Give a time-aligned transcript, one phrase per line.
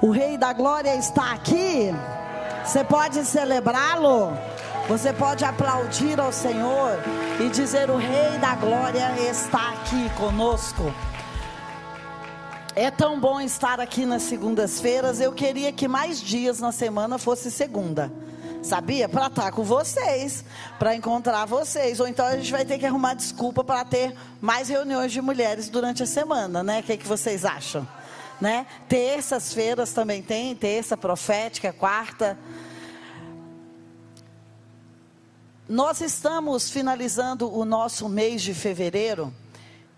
[0.00, 1.92] O Rei da Glória está aqui.
[2.64, 4.32] Você pode celebrá-lo.
[4.88, 6.96] Você pode aplaudir ao Senhor
[7.40, 10.94] e dizer: O Rei da Glória está aqui conosco.
[12.76, 15.20] É tão bom estar aqui nas segundas-feiras.
[15.20, 18.08] Eu queria que mais dias na semana fosse segunda.
[18.62, 19.08] Sabia?
[19.08, 20.44] Para estar com vocês,
[20.78, 21.98] para encontrar vocês.
[21.98, 25.68] Ou então a gente vai ter que arrumar desculpa para ter mais reuniões de mulheres
[25.68, 26.78] durante a semana, né?
[26.78, 27.84] O que, é que vocês acham?
[28.40, 28.66] Né?
[28.88, 32.38] Terças-feiras também tem, terça profética, quarta.
[35.68, 39.32] Nós estamos finalizando o nosso mês de fevereiro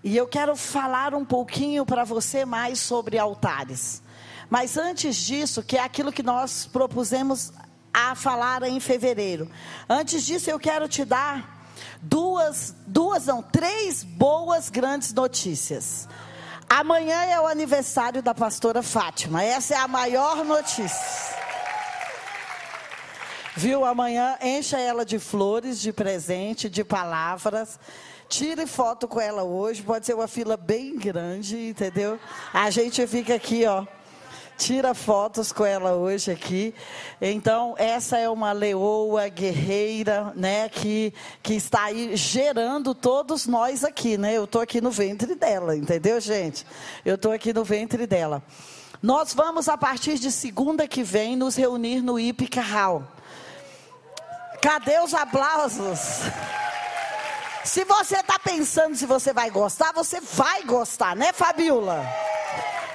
[0.03, 4.03] e eu quero falar um pouquinho para você mais sobre altares.
[4.49, 7.52] Mas antes disso, que é aquilo que nós propusemos
[7.93, 9.49] a falar em fevereiro.
[9.88, 11.69] Antes disso, eu quero te dar
[12.02, 16.09] duas, duas não, três boas grandes notícias.
[16.73, 19.42] Amanhã é o aniversário da pastora Fátima.
[19.42, 21.37] Essa é a maior notícia.
[23.57, 23.85] Viu?
[23.85, 27.77] Amanhã encha ela de flores, de presente, de palavras.
[28.29, 29.82] Tire foto com ela hoje.
[29.82, 32.21] Pode ser uma fila bem grande, entendeu?
[32.54, 33.84] A gente fica aqui, ó
[34.61, 36.75] tira fotos com ela hoje aqui.
[37.19, 44.19] Então, essa é uma leoa guerreira, né, que, que está aí gerando todos nós aqui,
[44.19, 44.37] né?
[44.37, 46.67] Eu estou aqui no ventre dela, entendeu, gente?
[47.07, 48.43] Eu estou aqui no ventre dela.
[49.02, 53.02] Nós vamos, a partir de segunda que vem, nos reunir no Ipica Hall.
[54.61, 56.01] Cadê os aplausos?
[57.65, 62.30] Se você está pensando se você vai gostar, você vai gostar, né, Fabiola?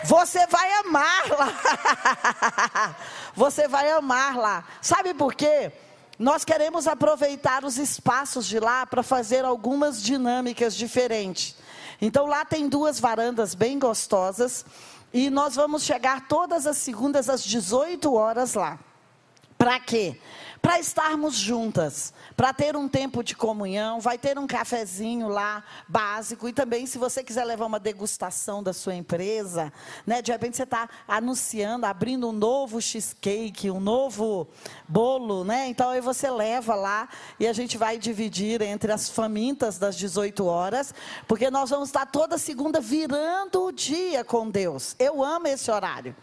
[0.05, 2.95] Você vai amar lá.
[3.35, 4.63] Você vai amar lá.
[4.81, 5.71] Sabe por quê?
[6.17, 11.55] Nós queremos aproveitar os espaços de lá para fazer algumas dinâmicas diferentes.
[12.01, 14.65] Então lá tem duas varandas bem gostosas
[15.13, 18.79] e nós vamos chegar todas as segundas às 18 horas lá.
[19.57, 20.19] Para quê?
[20.66, 26.50] Para estarmos juntas para ter um tempo de comunhão, vai ter um cafezinho lá básico
[26.50, 29.72] e também se você quiser levar uma degustação da sua empresa,
[30.07, 30.23] né?
[30.23, 34.47] De repente você está anunciando, abrindo um novo cheesecake, um novo
[34.88, 35.67] bolo, né?
[35.67, 40.45] Então aí você leva lá e a gente vai dividir entre as famintas das 18
[40.45, 40.95] horas,
[41.28, 44.95] porque nós vamos estar toda segunda virando o dia com Deus.
[44.97, 46.16] Eu amo esse horário.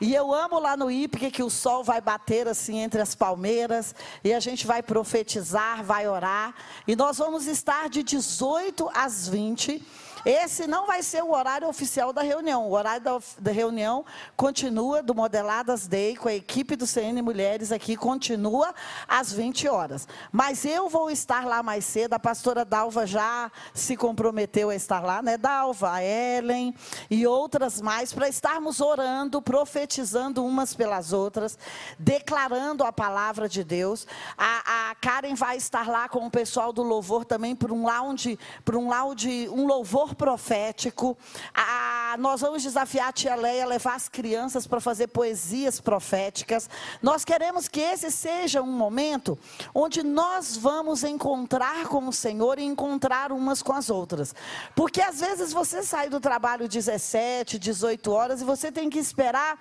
[0.00, 3.83] E eu amo lá no IPC que o sol vai bater assim entre as palmeiras
[4.22, 6.54] e a gente vai profetizar, vai orar.
[6.86, 9.82] E nós vamos estar de 18 às 20
[10.24, 12.66] esse não vai ser o horário oficial da reunião.
[12.66, 14.04] O horário da, da, reunião
[14.36, 18.74] continua do Modeladas Day com a equipe do CN Mulheres aqui, continua
[19.06, 20.08] às 20 horas.
[20.32, 22.14] Mas eu vou estar lá mais cedo.
[22.14, 25.36] A pastora Dalva já se comprometeu a estar lá, né?
[25.36, 26.74] Dalva, a Ellen
[27.10, 31.58] e outras mais, para estarmos orando, profetizando umas pelas outras,
[31.98, 34.06] declarando a palavra de Deus.
[34.38, 38.38] A, a Karen vai estar lá com o pessoal do louvor também para um lounge,
[38.64, 41.16] para um lounge, um louvor profético.
[41.54, 46.68] A, nós vamos desafiar a tia Leia a levar as crianças para fazer poesias proféticas.
[47.02, 49.38] Nós queremos que esse seja um momento
[49.74, 54.34] onde nós vamos encontrar com o Senhor e encontrar umas com as outras.
[54.74, 59.58] Porque às vezes você sai do trabalho 17, 18 horas e você tem que esperar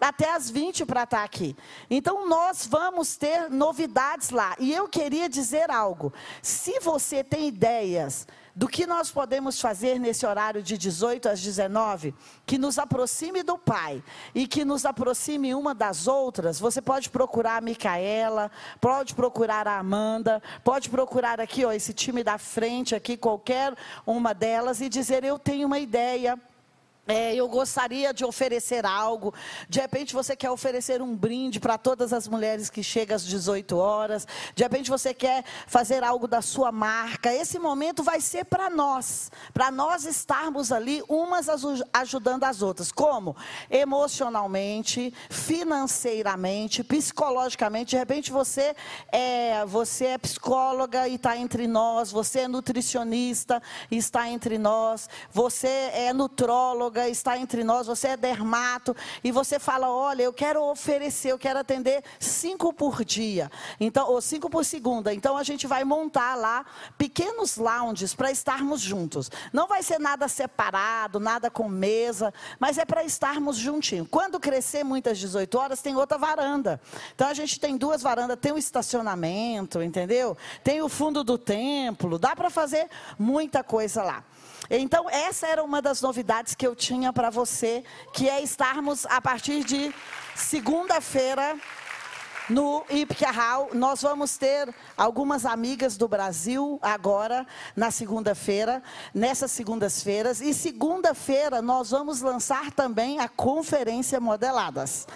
[0.00, 1.56] até as 20 para estar aqui.
[1.88, 4.54] Então nós vamos ter novidades lá.
[4.58, 6.12] E eu queria dizer algo.
[6.42, 12.14] Se você tem ideias do que nós podemos fazer nesse horário de 18 às 19,
[12.46, 14.02] que nos aproxime do Pai
[14.34, 18.50] e que nos aproxime uma das outras, você pode procurar a Micaela,
[18.80, 23.74] pode procurar a Amanda, pode procurar aqui, ó, esse time da frente aqui, qualquer
[24.06, 26.40] uma delas e dizer eu tenho uma ideia
[27.06, 29.32] é, eu gostaria de oferecer algo.
[29.68, 33.76] De repente você quer oferecer um brinde para todas as mulheres que chegam às 18
[33.76, 34.26] horas.
[34.54, 37.32] De repente você quer fazer algo da sua marca.
[37.32, 41.46] Esse momento vai ser para nós, para nós estarmos ali umas
[41.92, 42.90] ajudando as outras.
[42.90, 43.36] Como?
[43.70, 47.90] Emocionalmente, financeiramente, psicologicamente.
[47.90, 48.74] De repente você
[49.12, 52.10] é, você é psicóloga e está entre nós.
[52.10, 55.08] Você é nutricionista e está entre nós.
[55.32, 60.62] Você é nutróloga está entre nós, você é dermato, e você fala: olha, eu quero
[60.62, 65.12] oferecer, eu quero atender cinco por dia, então, ou cinco por segunda.
[65.12, 66.64] Então a gente vai montar lá
[66.98, 69.30] pequenos lounges para estarmos juntos.
[69.52, 74.08] Não vai ser nada separado, nada com mesa, mas é para estarmos juntinhos.
[74.10, 76.80] Quando crescer muitas 18 horas, tem outra varanda.
[77.14, 80.36] Então a gente tem duas varandas, tem o estacionamento, entendeu?
[80.62, 82.88] Tem o fundo do templo, dá para fazer
[83.18, 84.24] muita coisa lá.
[84.70, 89.20] Então, essa era uma das novidades que eu tinha para você, que é estarmos a
[89.20, 89.94] partir de
[90.34, 91.56] segunda-feira
[92.48, 98.82] no Ipcahal, nós vamos ter algumas amigas do Brasil agora, na segunda-feira,
[99.12, 100.40] nessas segundas-feiras.
[100.40, 105.06] E segunda-feira nós vamos lançar também a conferência Modeladas.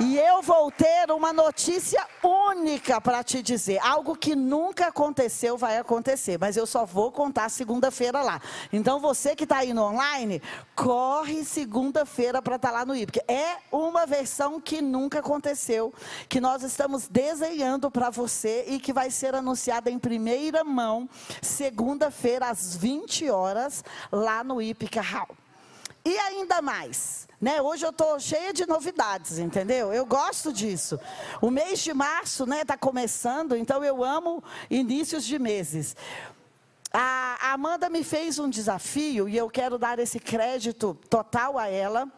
[0.00, 3.80] E eu vou ter uma notícia única para te dizer.
[3.82, 8.40] Algo que nunca aconteceu vai acontecer, mas eu só vou contar segunda-feira lá.
[8.72, 10.40] Então você que está aí no online,
[10.76, 13.20] corre segunda-feira para estar tá lá no IP.
[13.26, 15.92] É uma versão que nunca aconteceu,
[16.28, 21.08] que nós estamos desenhando para você e que vai ser anunciada em primeira mão,
[21.42, 25.47] segunda-feira, às 20 horas, lá no IPCA Hall.
[26.08, 27.60] E ainda mais, né?
[27.60, 29.92] Hoje eu estou cheia de novidades, entendeu?
[29.92, 30.98] Eu gosto disso.
[31.38, 35.94] O mês de março está né, tá começando, então eu amo inícios de meses.
[36.90, 42.10] A Amanda me fez um desafio e eu quero dar esse crédito total a ela.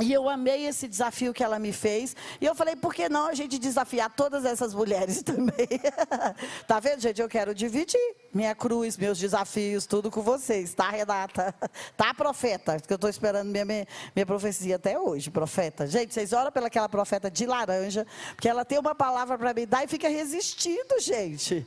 [0.00, 2.16] E eu amei esse desafio que ela me fez.
[2.40, 5.68] E eu falei, por que não a gente desafiar todas essas mulheres também?
[6.66, 7.20] tá vendo, gente?
[7.20, 8.00] Eu quero dividir
[8.32, 11.54] minha cruz, meus desafios, tudo com vocês, tá, Renata?
[11.96, 12.78] Tá, profeta?
[12.80, 15.86] Que eu estou esperando minha, minha, minha, profecia até hoje, profeta.
[15.86, 19.84] Gente, vocês oram pelaquela profeta de laranja, porque ela tem uma palavra para me dar
[19.84, 21.66] e fica resistindo, gente.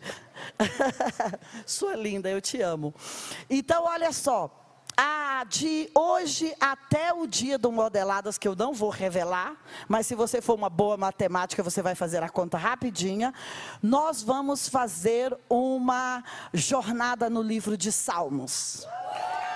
[1.65, 2.93] Sua linda, eu te amo.
[3.49, 4.64] Então, olha só
[4.97, 9.55] ah, de hoje até o dia do Modeladas, que eu não vou revelar,
[9.87, 13.33] mas se você for uma boa matemática, você vai fazer a conta rapidinha.
[13.81, 18.87] Nós vamos fazer uma jornada no livro de Salmos.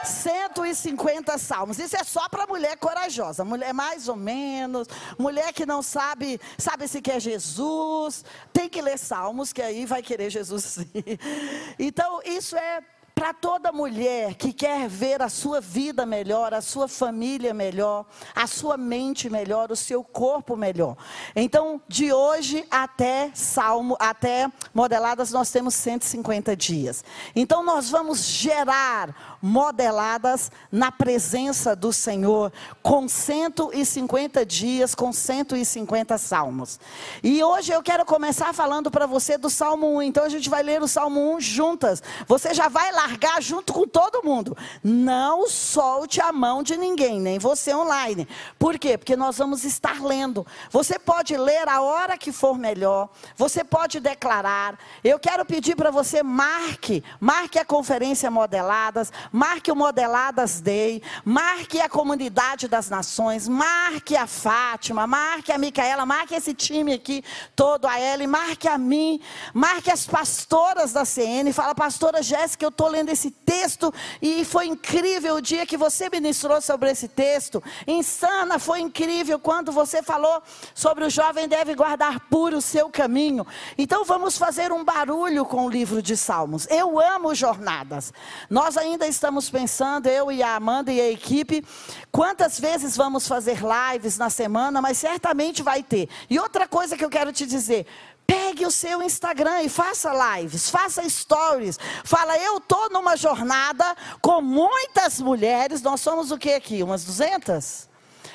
[0.04, 1.80] 150 salmos.
[1.80, 4.88] Isso é só para mulher corajosa, mulher mais ou menos,
[5.18, 10.02] mulher que não sabe, sabe se quer Jesus, tem que ler salmos que aí vai
[10.02, 10.90] querer Jesus sim.
[11.78, 12.82] Então, isso é
[13.20, 18.48] para toda mulher que quer ver a sua vida melhor, a sua família melhor, a
[18.48, 20.96] sua mente melhor, o seu corpo melhor.
[21.36, 27.04] Então, de hoje até Salmo, até modeladas, nós temos 150 dias.
[27.36, 32.52] Então, nós vamos gerar modeladas na presença do Senhor,
[32.82, 36.80] com 150 dias, com 150 salmos.
[37.24, 40.04] E hoje eu quero começar falando para você do Salmo 1.
[40.04, 42.04] Então a gente vai ler o Salmo 1 juntas.
[42.28, 44.58] Você já vai largar junto com todo mundo.
[44.84, 48.28] Não solte a mão de ninguém, nem você online.
[48.58, 48.98] Por quê?
[48.98, 50.46] Porque nós vamos estar lendo.
[50.72, 53.10] Você pode ler a hora que for melhor.
[53.36, 54.78] Você pode declarar.
[55.04, 61.80] Eu quero pedir para você marque, marque a conferência modeladas, marque o Modeladas Day, marque
[61.80, 67.24] a comunidade das nações, marque a Fátima, marque a Micaela, marque esse time aqui
[67.56, 69.22] todo, a Ellen, marque a mim,
[69.54, 74.68] marque as pastoras da CN, fala, pastora Jéssica, eu estou lendo esse texto e foi
[74.68, 80.42] incrível o dia que você ministrou sobre esse texto, insana, foi incrível quando você falou
[80.74, 83.46] sobre o jovem deve guardar puro o seu caminho.
[83.78, 86.68] Então vamos fazer um barulho com o livro de Salmos.
[86.70, 88.14] Eu amo jornadas.
[88.50, 91.64] Nós ainda estamos estamos pensando, eu e a Amanda e a equipe,
[92.12, 96.10] quantas vezes vamos fazer lives na semana, mas certamente vai ter.
[96.30, 97.86] E outra coisa que eu quero te dizer,
[98.26, 101.80] Pegue o seu Instagram e faça lives, faça stories.
[102.04, 103.84] Fala, eu estou numa jornada
[104.22, 105.82] com muitas mulheres.
[105.82, 106.84] Nós somos o que aqui?
[106.84, 107.90] Umas 200?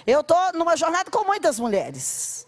[0.05, 2.45] Eu estou numa jornada com muitas mulheres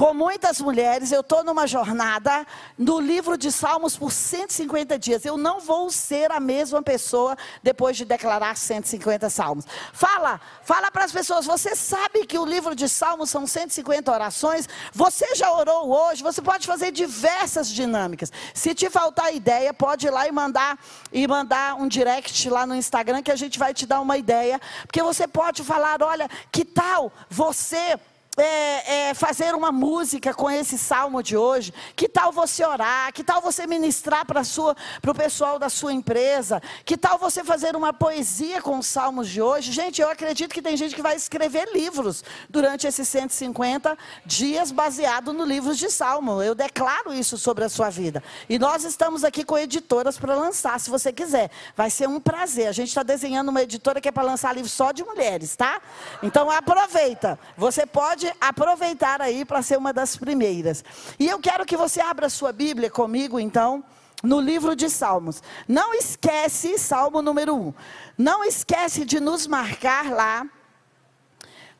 [0.00, 2.46] com muitas mulheres, eu estou numa jornada
[2.78, 5.26] no livro de Salmos por 150 dias.
[5.26, 9.66] Eu não vou ser a mesma pessoa depois de declarar 150 salmos.
[9.92, 14.66] Fala, fala para as pessoas, você sabe que o livro de Salmos são 150 orações?
[14.94, 16.22] Você já orou hoje?
[16.22, 18.32] Você pode fazer diversas dinâmicas.
[18.54, 20.78] Se te faltar ideia, pode ir lá e mandar
[21.12, 24.58] e mandar um direct lá no Instagram que a gente vai te dar uma ideia,
[24.86, 28.00] porque você pode falar, olha, que tal você
[28.40, 31.72] é, é, fazer uma música com esse salmo de hoje?
[31.94, 33.12] Que tal você orar?
[33.12, 36.62] Que tal você ministrar para o pessoal da sua empresa?
[36.84, 39.72] Que tal você fazer uma poesia com os salmos de hoje?
[39.72, 45.32] Gente, eu acredito que tem gente que vai escrever livros durante esses 150 dias baseado
[45.32, 46.42] no livro de salmo.
[46.42, 48.22] Eu declaro isso sobre a sua vida.
[48.48, 51.50] E nós estamos aqui com editoras para lançar, se você quiser.
[51.76, 52.68] Vai ser um prazer.
[52.68, 55.80] A gente está desenhando uma editora que é para lançar livro só de mulheres, tá?
[56.22, 57.38] Então aproveita.
[57.56, 60.84] Você pode aproveitar aí para ser uma das primeiras.
[61.18, 63.84] E eu quero que você abra sua Bíblia comigo, então,
[64.22, 65.42] no livro de Salmos.
[65.66, 67.74] Não esquece, Salmo número 1.
[68.18, 70.46] Não esquece de nos marcar lá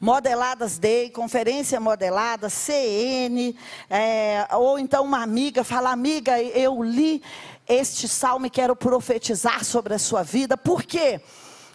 [0.01, 3.55] Modeladas Day, Conferência Modelada, CN,
[3.91, 7.23] é, ou então uma amiga fala, amiga, eu li
[7.69, 10.57] este salmo e quero profetizar sobre a sua vida.
[10.57, 11.21] Por quê?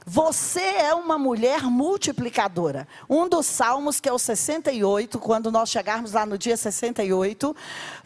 [0.08, 2.88] Você é uma mulher multiplicadora.
[3.10, 7.56] Um dos salmos, que é o 68, quando nós chegarmos lá no dia 68,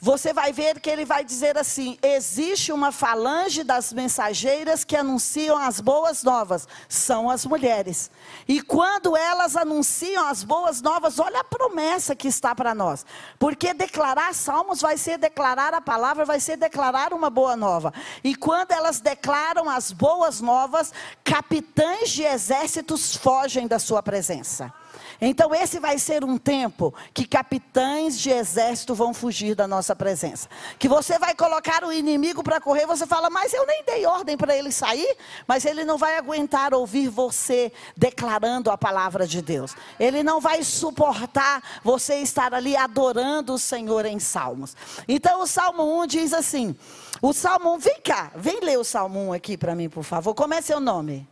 [0.02, 5.58] você vai ver que ele vai dizer assim: existe uma falange das mensageiras que anunciam
[5.58, 8.10] as boas novas, são as mulheres.
[8.48, 13.06] E quando elas anunciam as boas novas, olha a promessa que está para nós.
[13.38, 17.94] Porque declarar salmos vai ser declarar a palavra, vai ser declarar uma boa nova.
[18.24, 24.74] E quando elas declaram as boas novas, capitães de exércitos fogem da sua presença.
[25.22, 30.48] Então, esse vai ser um tempo que capitães de exército vão fugir da nossa presença.
[30.78, 34.38] Que você vai colocar o inimigo para correr, você fala, mas eu nem dei ordem
[34.38, 39.76] para ele sair, mas ele não vai aguentar ouvir você declarando a palavra de Deus.
[40.00, 44.76] Ele não vai suportar você estar ali adorando o Senhor em salmos.
[45.08, 46.76] Então, o Salmo 1 diz assim:
[47.22, 50.34] o Salmo 1, vem cá, vem ler o Salmo 1 aqui para mim, por favor.
[50.34, 51.28] Como é seu nome?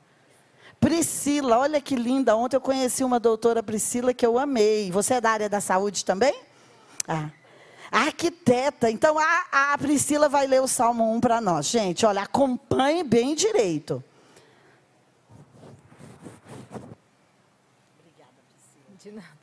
[0.80, 2.36] Priscila, olha que linda.
[2.36, 4.92] Ontem eu conheci uma doutora Priscila que eu amei.
[4.92, 6.34] Você é da área da saúde também?
[7.08, 7.30] Ah.
[7.92, 8.90] Arquiteta.
[8.90, 11.68] Então a, a Priscila vai ler o Salmo 1 para nós.
[11.68, 14.04] Gente, olha, acompanhe bem direito.
[18.00, 18.98] Obrigada, Priscila.
[19.00, 19.38] De nada.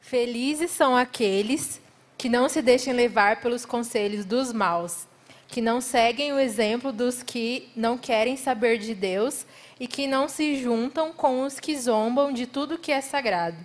[0.00, 1.80] Felizes são aqueles
[2.16, 5.06] que não se deixem levar pelos conselhos dos maus,
[5.46, 9.46] que não seguem o exemplo dos que não querem saber de Deus
[9.78, 13.56] e que não se juntam com os que zombam de tudo que é sagrado.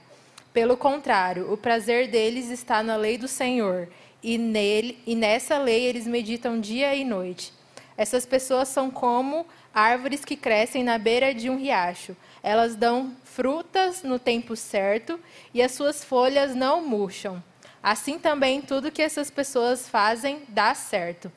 [0.53, 3.89] Pelo contrário, o prazer deles está na lei do Senhor,
[4.23, 7.51] e, nele, e nessa lei eles meditam dia e noite.
[7.97, 12.15] Essas pessoas são como árvores que crescem na beira de um riacho.
[12.41, 15.19] Elas dão frutas no tempo certo
[15.53, 17.43] e as suas folhas não murcham.
[17.81, 21.31] Assim também tudo que essas pessoas fazem dá certo.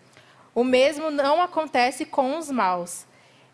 [0.54, 3.04] O mesmo não acontece com os maus.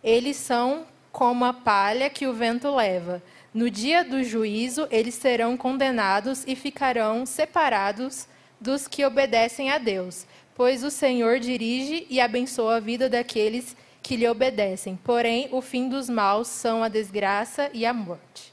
[0.04, 3.22] Eles são como a palha que o vento leva.
[3.52, 8.26] No dia do juízo, eles serão condenados e ficarão separados
[8.58, 14.16] dos que obedecem a Deus, pois o Senhor dirige e abençoa a vida daqueles que
[14.16, 14.96] lhe obedecem.
[14.96, 18.52] Porém, o fim dos maus são a desgraça e a morte.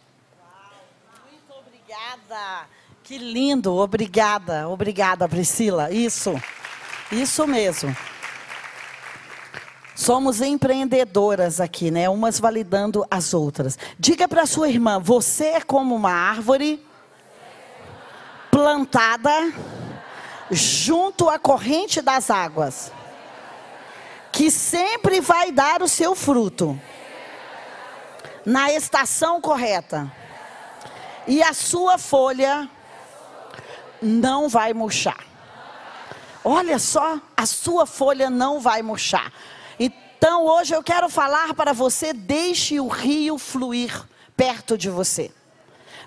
[1.32, 2.68] Muito obrigada.
[3.04, 5.92] Que lindo, obrigada, obrigada, Priscila.
[5.92, 6.34] Isso,
[7.12, 7.96] isso mesmo.
[10.00, 12.08] Somos empreendedoras aqui, né?
[12.08, 13.77] Umas validando as outras.
[14.00, 16.82] Diga para sua irmã: você é como uma árvore
[18.50, 19.29] plantada
[20.50, 22.94] junto à corrente das águas,
[24.32, 26.79] que sempre vai dar o seu fruto
[28.46, 30.10] na estação correta,
[31.27, 32.70] e a sua folha
[34.01, 35.25] não vai murchar.
[36.41, 39.29] Olha só, a sua folha não vai murchar.
[40.19, 45.31] Então hoje eu quero falar para você: deixe o rio fluir perto de você.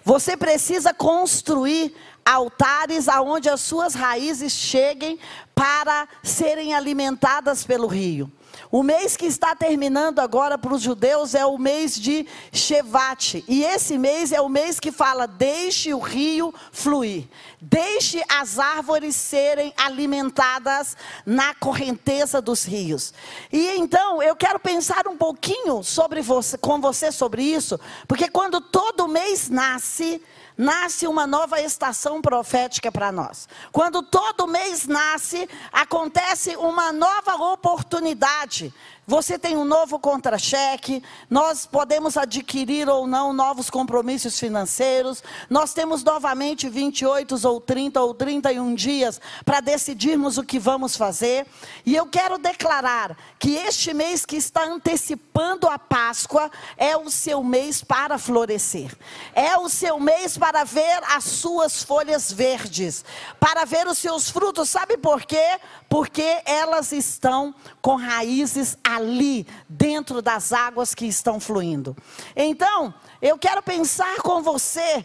[0.05, 5.19] Você precisa construir altares aonde as suas raízes cheguem
[5.55, 8.31] para serem alimentadas pelo rio.
[8.73, 13.45] O mês que está terminando agora para os judeus é o mês de Shevat.
[13.47, 17.29] E esse mês é o mês que fala: deixe o rio fluir.
[17.61, 23.13] Deixe as árvores serem alimentadas na correnteza dos rios.
[23.53, 28.59] E então eu quero pensar um pouquinho sobre você, com você sobre isso, porque quando
[28.59, 30.19] todo mês nasce,
[30.57, 33.49] nasce uma nova estação profética para nós.
[33.71, 38.73] Quando todo mês nasce, acontece uma nova oportunidade
[39.13, 46.03] você tem um novo contra-cheque, nós podemos adquirir ou não novos compromissos financeiros, nós temos
[46.03, 51.47] novamente 28 ou 30 ou 31 dias para decidirmos o que vamos fazer.
[51.85, 57.45] E eu quero declarar que este mês que está antecipando a Páscoa é o seu
[57.45, 58.97] mês para florescer,
[59.35, 63.05] é o seu mês para ver as suas folhas verdes,
[63.39, 64.71] para ver os seus frutos.
[64.71, 65.61] Sabe por quê?
[65.87, 71.97] Porque elas estão com raízes ali, dentro das águas que estão fluindo.
[72.35, 75.05] Então, eu quero pensar com você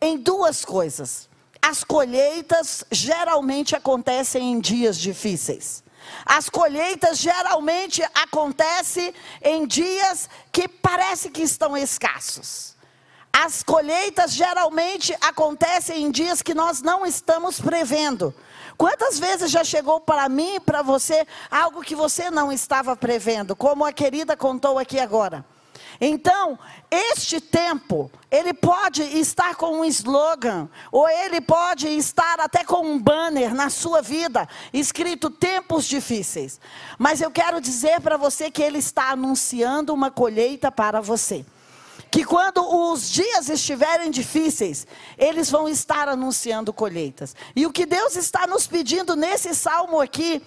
[0.00, 1.28] em duas coisas.
[1.60, 5.82] As colheitas geralmente acontecem em dias difíceis.
[6.24, 12.76] As colheitas geralmente acontecem em dias que parece que estão escassos.
[13.32, 18.34] As colheitas geralmente acontecem em dias que nós não estamos prevendo.
[18.78, 23.56] Quantas vezes já chegou para mim e para você algo que você não estava prevendo,
[23.56, 25.44] como a querida contou aqui agora?
[26.00, 26.56] Então,
[26.88, 33.02] este tempo, ele pode estar com um slogan, ou ele pode estar até com um
[33.02, 36.60] banner na sua vida, escrito tempos difíceis.
[36.96, 41.44] Mas eu quero dizer para você que ele está anunciando uma colheita para você.
[42.10, 42.60] Que quando
[42.90, 44.86] os dias estiverem difíceis,
[45.16, 47.36] eles vão estar anunciando colheitas.
[47.54, 50.42] E o que Deus está nos pedindo nesse salmo aqui,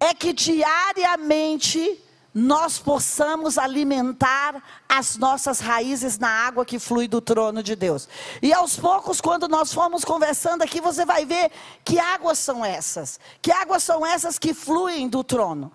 [0.00, 2.00] é que diariamente
[2.32, 8.08] nós possamos alimentar as nossas raízes na água que flui do trono de Deus.
[8.40, 11.50] E aos poucos, quando nós formos conversando aqui, você vai ver
[11.84, 15.72] que águas são essas, que águas são essas que fluem do trono.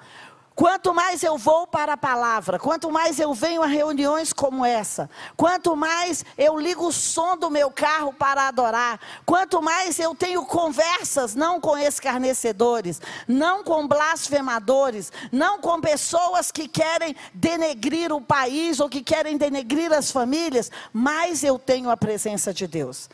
[0.56, 5.10] Quanto mais eu vou para a palavra, quanto mais eu venho a reuniões como essa,
[5.36, 10.46] quanto mais eu ligo o som do meu carro para adorar, quanto mais eu tenho
[10.46, 18.80] conversas não com escarnecedores, não com blasfemadores, não com pessoas que querem denegrir o país
[18.80, 23.10] ou que querem denegrir as famílias, mais eu tenho a presença de Deus.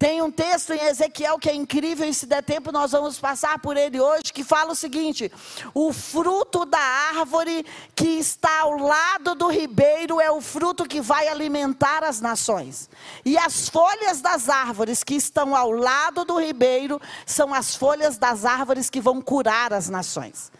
[0.00, 3.58] Tem um texto em Ezequiel que é incrível, e se der tempo nós vamos passar
[3.58, 5.30] por ele hoje, que fala o seguinte:
[5.74, 11.28] o fruto da árvore que está ao lado do ribeiro é o fruto que vai
[11.28, 12.88] alimentar as nações.
[13.26, 18.46] E as folhas das árvores que estão ao lado do ribeiro são as folhas das
[18.46, 20.50] árvores que vão curar as nações.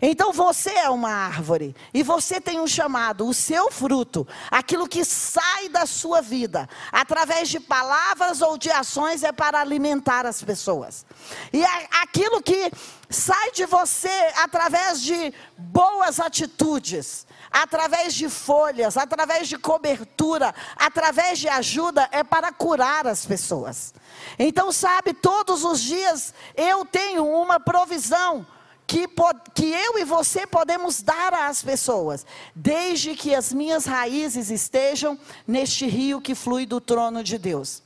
[0.00, 5.04] Então você é uma árvore e você tem um chamado, o seu fruto, aquilo que
[5.04, 11.06] sai da sua vida, através de palavras ou de ações, é para alimentar as pessoas.
[11.52, 11.64] E
[12.02, 12.70] aquilo que
[13.08, 21.48] sai de você através de boas atitudes, através de folhas, através de cobertura, através de
[21.48, 23.94] ajuda, é para curar as pessoas.
[24.38, 28.46] Então, sabe, todos os dias eu tenho uma provisão
[28.86, 29.08] que,
[29.54, 32.24] que eu e você podemos dar às pessoas,
[32.54, 37.82] desde que as minhas raízes estejam neste rio que flui do trono de Deus.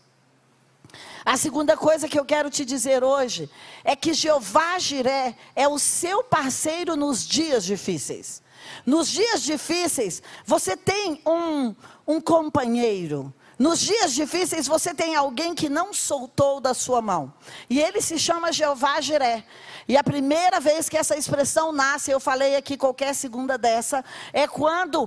[1.25, 3.49] A segunda coisa que eu quero te dizer hoje
[3.85, 8.43] é que Jeová Jiré é o seu parceiro nos dias difíceis.
[8.85, 11.75] Nos dias difíceis, você tem um,
[12.07, 13.33] um companheiro.
[13.61, 17.31] Nos dias difíceis, você tem alguém que não soltou da sua mão.
[17.69, 19.45] E ele se chama Jeová Jiré.
[19.87, 24.49] E a primeira vez que essa expressão nasce, eu falei aqui qualquer segunda dessa, é
[24.49, 25.07] quando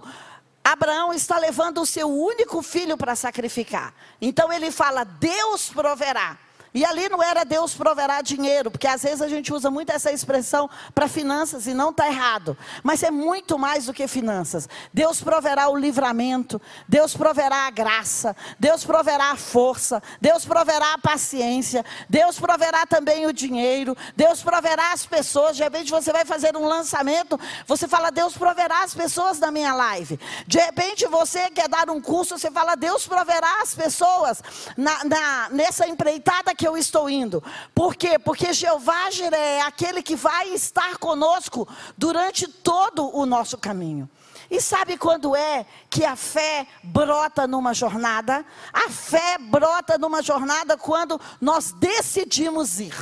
[0.63, 3.91] Abraão está levando o seu único filho para sacrificar.
[4.21, 6.37] Então ele fala: Deus proverá.
[6.73, 10.11] E ali não era Deus proverá dinheiro, porque às vezes a gente usa muito essa
[10.11, 12.57] expressão para finanças e não está errado.
[12.81, 14.67] Mas é muito mais do que finanças.
[14.91, 20.97] Deus proverá o livramento, Deus proverá a graça, Deus proverá a força, Deus proverá a
[20.97, 25.55] paciência, Deus proverá também o dinheiro, Deus proverá as pessoas.
[25.55, 29.73] De repente você vai fazer um lançamento, você fala, Deus proverá as pessoas da minha
[29.73, 30.19] live.
[30.47, 34.41] De repente você quer dar um curso, você fala, Deus proverá as pessoas
[34.75, 37.43] na, na nessa empreitada que que eu estou indo.
[37.75, 38.17] Por quê?
[38.17, 44.09] Porque Jeová Jiré é aquele que vai estar conosco durante todo o nosso caminho.
[44.49, 48.45] E sabe quando é que a fé brota numa jornada?
[48.71, 52.95] A fé brota numa jornada quando nós decidimos ir.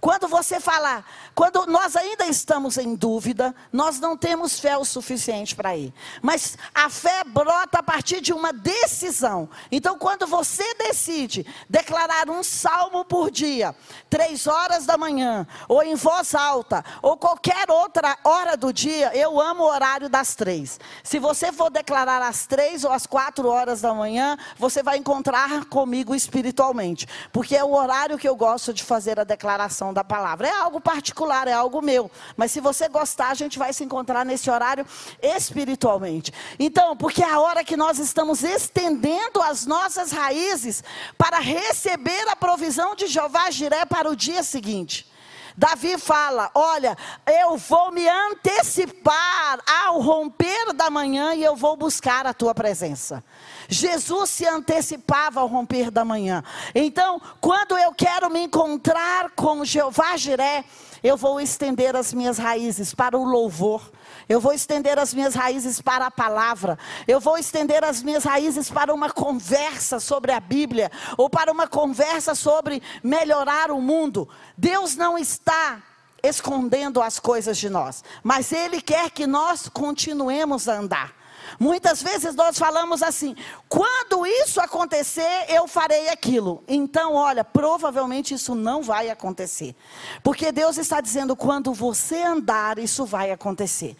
[0.00, 5.54] Quando você fala, quando nós ainda estamos em dúvida, nós não temos fé o suficiente
[5.54, 5.92] para ir.
[6.22, 9.48] Mas a fé brota a partir de uma decisão.
[9.70, 13.74] Então, quando você decide declarar um salmo por dia,
[14.08, 19.38] três horas da manhã, ou em voz alta, ou qualquer outra hora do dia, eu
[19.38, 20.80] amo o horário das três.
[21.04, 25.66] Se você for declarar às três ou às quatro horas da manhã, você vai encontrar
[25.66, 30.48] comigo espiritualmente, porque é o horário que eu gosto de fazer a declaração da palavra.
[30.48, 32.10] É algo particular, é algo meu.
[32.36, 34.86] Mas se você gostar, a gente vai se encontrar nesse horário
[35.22, 36.32] espiritualmente.
[36.58, 40.82] Então, porque é a hora que nós estamos estendendo as nossas raízes
[41.16, 45.10] para receber a provisão de Jeová Jiré para o dia seguinte.
[45.56, 52.26] Davi fala: Olha, eu vou me antecipar ao romper da manhã e eu vou buscar
[52.26, 53.22] a tua presença.
[53.70, 56.42] Jesus se antecipava ao romper da manhã.
[56.74, 60.64] Então, quando eu quero me encontrar com Jeová Jiré,
[61.02, 63.90] eu vou estender as minhas raízes para o louvor.
[64.28, 66.78] Eu vou estender as minhas raízes para a palavra.
[67.06, 70.90] Eu vou estender as minhas raízes para uma conversa sobre a Bíblia.
[71.16, 74.28] Ou para uma conversa sobre melhorar o mundo.
[74.58, 75.80] Deus não está
[76.22, 78.04] escondendo as coisas de nós.
[78.22, 81.19] Mas Ele quer que nós continuemos a andar.
[81.58, 83.36] Muitas vezes nós falamos assim:
[83.68, 86.62] quando isso acontecer, eu farei aquilo.
[86.66, 89.74] Então, olha, provavelmente isso não vai acontecer.
[90.22, 93.96] Porque Deus está dizendo: quando você andar, isso vai acontecer.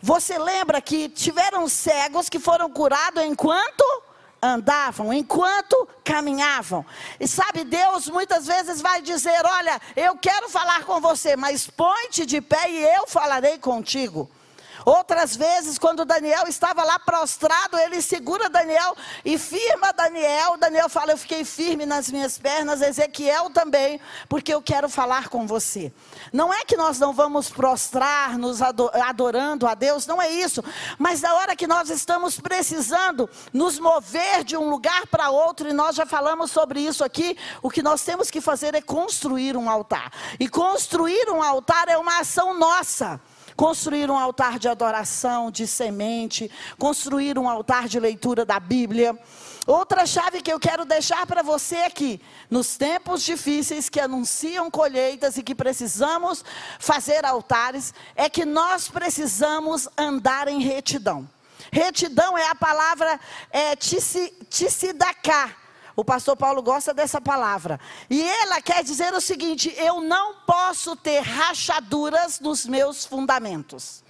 [0.00, 3.84] Você lembra que tiveram cegos que foram curados enquanto
[4.42, 6.84] andavam, enquanto caminhavam.
[7.20, 12.26] E sabe, Deus muitas vezes vai dizer: Olha, eu quero falar com você, mas põe-te
[12.26, 14.28] de pé e eu falarei contigo.
[14.84, 20.56] Outras vezes, quando Daniel estava lá prostrado, ele segura Daniel e firma Daniel.
[20.56, 22.82] Daniel fala: Eu fiquei firme nas minhas pernas.
[22.82, 25.92] Ezequiel também, porque eu quero falar com você.
[26.32, 30.62] Não é que nós não vamos prostrar, nos adorando a Deus, não é isso.
[30.98, 35.72] Mas na hora que nós estamos precisando nos mover de um lugar para outro, e
[35.72, 39.70] nós já falamos sobre isso aqui, o que nós temos que fazer é construir um
[39.70, 40.12] altar.
[40.38, 43.20] E construir um altar é uma ação nossa
[43.56, 49.18] construir um altar de adoração, de semente, construir um altar de leitura da Bíblia.
[49.66, 55.36] Outra chave que eu quero deixar para você aqui, nos tempos difíceis que anunciam colheitas
[55.36, 56.44] e que precisamos
[56.80, 61.28] fazer altares, é que nós precisamos andar em retidão.
[61.70, 65.54] Retidão é a palavra é, tissidacá,
[65.96, 67.78] o pastor Paulo gosta dessa palavra.
[68.08, 74.02] E ela quer dizer o seguinte: eu não posso ter rachaduras nos meus fundamentos.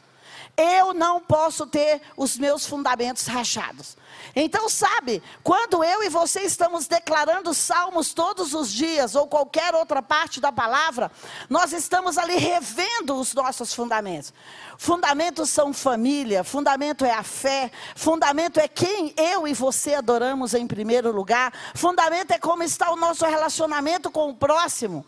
[0.56, 3.96] Eu não posso ter os meus fundamentos rachados.
[4.36, 10.02] Então, sabe, quando eu e você estamos declarando salmos todos os dias, ou qualquer outra
[10.02, 11.10] parte da palavra,
[11.48, 14.32] nós estamos ali revendo os nossos fundamentos.
[14.78, 20.66] Fundamentos são família, fundamento é a fé, fundamento é quem eu e você adoramos em
[20.66, 25.04] primeiro lugar, fundamento é como está o nosso relacionamento com o próximo.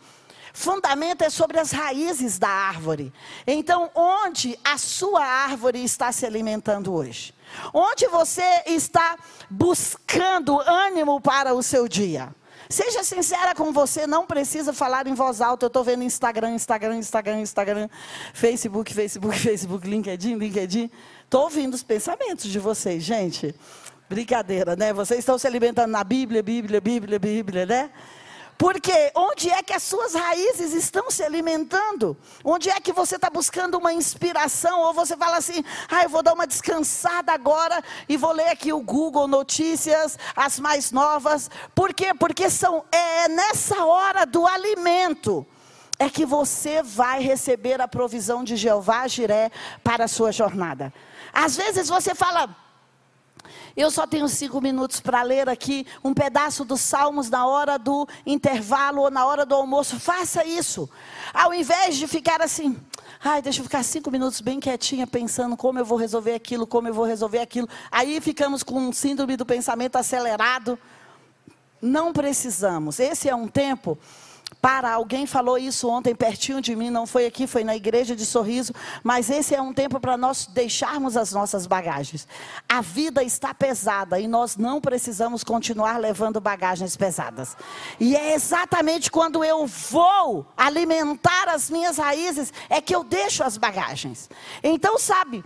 [0.55, 3.11] Fundamento é sobre as raízes da árvore.
[3.45, 7.35] Então, onde a sua árvore está se alimentando hoje?
[7.73, 9.17] Onde você está
[9.49, 12.33] buscando ânimo para o seu dia?
[12.69, 15.65] Seja sincera com você, não precisa falar em voz alta.
[15.65, 17.89] Eu estou vendo Instagram, Instagram, Instagram, Instagram,
[18.33, 20.89] Facebook, Facebook, Facebook, LinkedIn, LinkedIn.
[21.25, 23.53] Estou ouvindo os pensamentos de vocês, gente.
[24.09, 24.93] Brincadeira, né?
[24.93, 27.91] Vocês estão se alimentando na Bíblia, Bíblia, Bíblia, Bíblia, né?
[28.57, 32.17] Porque onde é que as suas raízes estão se alimentando?
[32.43, 34.79] Onde é que você está buscando uma inspiração?
[34.81, 38.71] Ou você fala assim, ah, eu vou dar uma descansada agora e vou ler aqui
[38.71, 41.49] o Google Notícias, as mais novas.
[41.73, 42.13] Por quê?
[42.13, 45.45] Porque são, é nessa hora do alimento
[45.97, 49.49] é que você vai receber a provisão de Jeová Jiré
[49.83, 50.93] para a sua jornada.
[51.33, 52.53] Às vezes você fala,
[53.75, 58.07] eu só tenho cinco minutos para ler aqui um pedaço dos Salmos na hora do
[58.25, 59.99] intervalo ou na hora do almoço.
[59.99, 60.89] Faça isso.
[61.33, 62.77] Ao invés de ficar assim,
[63.21, 66.87] ai, deixa eu ficar cinco minutos bem quietinha pensando como eu vou resolver aquilo, como
[66.87, 67.67] eu vou resolver aquilo.
[67.91, 70.79] Aí ficamos com um síndrome do pensamento acelerado.
[71.81, 72.99] Não precisamos.
[72.99, 73.97] Esse é um tempo
[74.65, 74.89] para.
[74.89, 78.73] Alguém falou isso ontem pertinho de mim, não foi aqui, foi na igreja de sorriso,
[79.03, 82.27] mas esse é um tempo para nós deixarmos as nossas bagagens.
[82.67, 87.55] A vida está pesada e nós não precisamos continuar levando bagagens pesadas.
[87.99, 93.57] E é exatamente quando eu vou alimentar as minhas raízes é que eu deixo as
[93.57, 94.31] bagagens.
[94.63, 95.43] Então, sabe,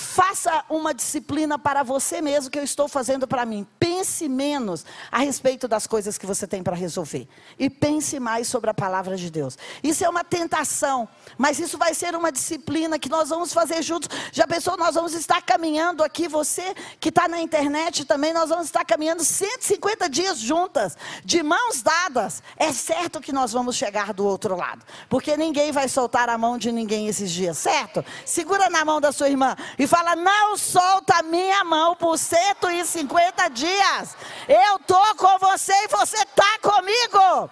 [0.00, 3.66] Faça uma disciplina para você mesmo que eu estou fazendo para mim.
[3.80, 7.26] Pense menos a respeito das coisas que você tem para resolver.
[7.58, 9.58] E pense mais sobre a palavra de Deus.
[9.82, 14.08] Isso é uma tentação, mas isso vai ser uma disciplina que nós vamos fazer juntos.
[14.30, 14.76] Já pensou?
[14.76, 19.24] Nós vamos estar caminhando aqui, você que está na internet também, nós vamos estar caminhando
[19.24, 22.40] 150 dias juntas, de mãos dadas.
[22.56, 26.56] É certo que nós vamos chegar do outro lado, porque ninguém vai soltar a mão
[26.56, 28.04] de ninguém esses dias, certo?
[28.24, 33.48] Segura na mão da sua irmã e fala: Não solta a minha mão por 150
[33.48, 34.16] dias.
[34.48, 37.50] Eu estou com você e você está comigo.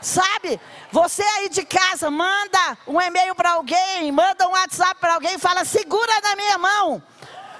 [0.00, 0.60] Sabe?
[0.92, 5.38] Você aí de casa, manda um e-mail para alguém, manda um WhatsApp para alguém e
[5.38, 7.02] fala: Segura na minha mão.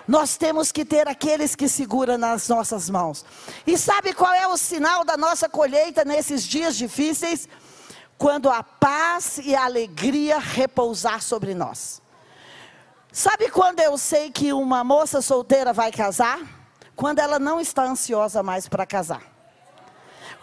[0.06, 3.26] Nós temos que ter aqueles que seguram nas nossas mãos.
[3.66, 7.46] E sabe qual é o sinal da nossa colheita nesses dias difíceis?
[8.16, 12.00] Quando a paz e a alegria repousar sobre nós.
[13.12, 16.40] Sabe quando eu sei que uma moça solteira vai casar?
[16.94, 19.22] Quando ela não está ansiosa mais para casar.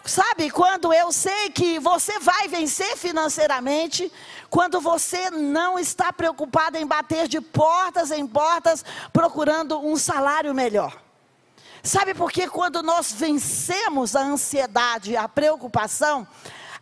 [0.04, 4.10] Sabe quando eu sei que você vai vencer financeiramente?
[4.48, 10.96] Quando você não está preocupado em bater de portas em portas procurando um salário melhor.
[11.82, 16.26] Sabe por que quando nós vencemos a ansiedade, a preocupação,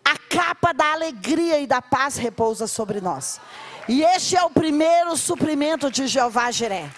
[0.04, 3.40] a capa da alegria e da paz repousa sobre nós.
[3.86, 6.88] E este é o primeiro suprimento de Jeová Jiré.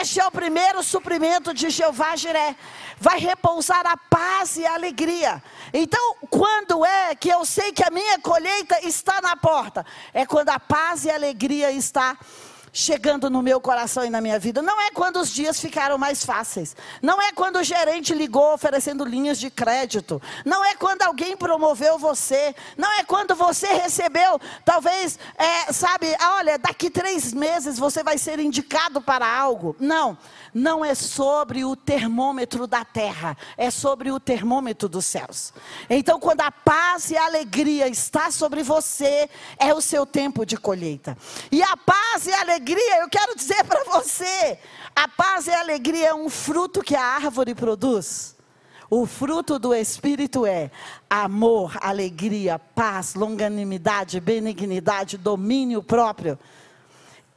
[0.00, 2.56] Este é o primeiro suprimento de Jeová Jiré.
[2.98, 5.42] Vai repousar a paz e a alegria.
[5.72, 9.86] Então, quando é que eu sei que a minha colheita está na porta?
[10.12, 12.18] É quando a paz e a alegria está
[12.76, 14.60] chegando no meu coração e na minha vida.
[14.60, 16.76] Não é quando os dias ficaram mais fáceis.
[17.00, 20.20] Não é quando o gerente ligou oferecendo linhas de crédito.
[20.44, 22.54] Não é quando alguém promoveu você.
[22.76, 28.38] Não é quando você recebeu, talvez, é, sabe, olha, daqui três meses você vai ser
[28.38, 29.74] indicado para algo.
[29.80, 30.18] Não
[30.56, 35.52] não é sobre o termômetro da terra, é sobre o termômetro dos céus.
[35.88, 40.56] Então, quando a paz e a alegria está sobre você, é o seu tempo de
[40.56, 41.14] colheita.
[41.52, 44.58] E a paz e a alegria, eu quero dizer para você,
[44.94, 48.34] a paz e a alegria é um fruto que a árvore produz.
[48.88, 50.70] O fruto do Espírito é
[51.10, 56.38] amor, alegria, paz, longanimidade, benignidade, domínio próprio.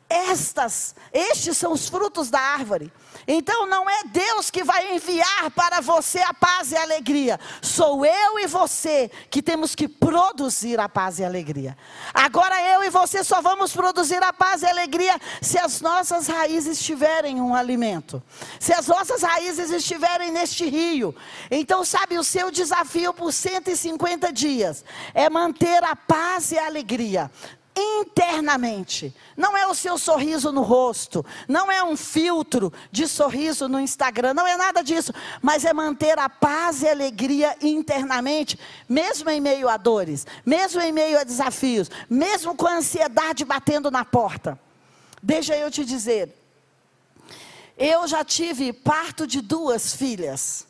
[0.10, 2.92] Estas, estes são os frutos da árvore.
[3.28, 7.40] Então não é Deus que vai enviar para você a paz e a alegria.
[7.62, 11.78] Sou eu e você que temos que produzir a paz e a alegria.
[12.12, 16.26] Agora eu e você só vamos produzir a paz e a alegria se as nossas
[16.28, 18.22] raízes tiverem um alimento.
[18.60, 21.16] Se as nossas raízes estiverem neste rio.
[21.52, 27.30] Então, sabe, o seu desafio por 150 dias é manter a paz e a alegria
[27.80, 29.14] internamente.
[29.38, 34.34] Não é o seu sorriso no rosto, não é um filtro de sorriso no Instagram,
[34.34, 39.40] não é nada disso, mas é manter a paz e a alegria internamente, mesmo em
[39.40, 44.60] meio a dores, mesmo em meio a desafios, mesmo com a ansiedade batendo na porta.
[45.22, 46.36] Deixa eu te dizer,
[47.78, 50.68] eu já tive parto de duas filhas.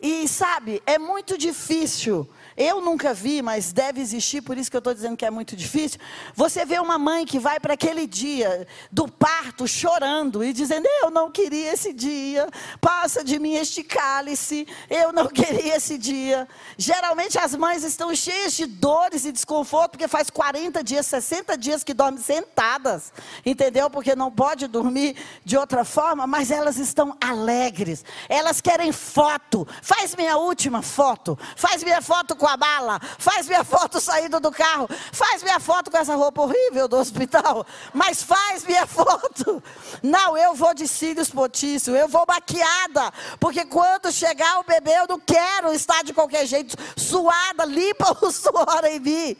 [0.00, 4.78] E sabe, é muito difícil eu nunca vi, mas deve existir, por isso que eu
[4.78, 5.98] estou dizendo que é muito difícil.
[6.34, 11.10] Você vê uma mãe que vai para aquele dia do parto chorando e dizendo: Eu
[11.10, 12.46] não queria esse dia,
[12.80, 16.46] passa de mim este cálice, eu não queria esse dia.
[16.78, 21.82] Geralmente as mães estão cheias de dores e desconforto, porque faz 40 dias, 60 dias
[21.82, 23.12] que dormem sentadas,
[23.44, 23.90] entendeu?
[23.90, 29.66] Porque não pode dormir de outra forma, mas elas estão alegres, elas querem foto.
[29.82, 34.50] Faz minha última foto, faz minha foto com a bala, faz minha foto saindo do
[34.50, 39.62] carro, faz minha foto com essa roupa horrível do hospital, mas faz minha foto.
[40.02, 45.06] Não, eu vou de cílios potícios, eu vou maquiada, porque quando chegar o bebê eu
[45.08, 49.36] não quero estar de qualquer jeito, suada, limpa o suor em mim.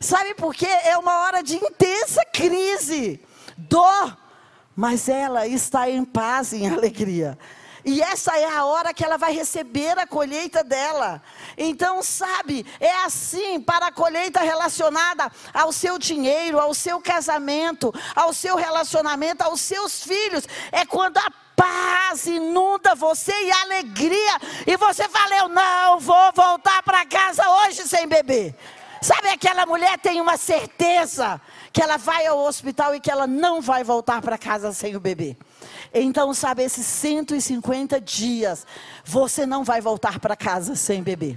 [0.00, 0.66] Sabe por quê?
[0.66, 3.20] É uma hora de intensa crise,
[3.56, 4.16] dor,
[4.74, 7.38] mas ela está em paz, em alegria.
[7.84, 11.22] E essa é a hora que ela vai receber a colheita dela.
[11.56, 18.32] Então, sabe, é assim para a colheita relacionada ao seu dinheiro, ao seu casamento, ao
[18.32, 20.44] seu relacionamento, aos seus filhos.
[20.70, 24.40] É quando a paz inunda você e alegria.
[24.66, 28.54] E você fala: Eu não vou voltar para casa hoje sem beber.
[29.02, 31.40] Sabe aquela mulher tem uma certeza
[31.72, 35.00] que ela vai ao hospital e que ela não vai voltar para casa sem o
[35.00, 35.36] bebê.
[35.92, 38.64] Então, sabe, esses 150 dias,
[39.04, 41.36] você não vai voltar para casa sem bebê.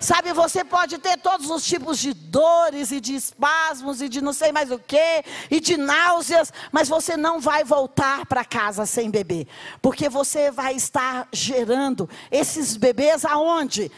[0.00, 4.32] Sabe, você pode ter todos os tipos de dores e de espasmos e de não
[4.32, 9.10] sei mais o que, e de náuseas, mas você não vai voltar para casa sem
[9.10, 9.46] bebê,
[9.80, 13.92] porque você vai estar gerando esses bebês aonde?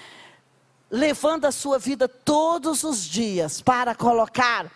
[0.91, 4.67] Levando a sua vida todos os dias para colocar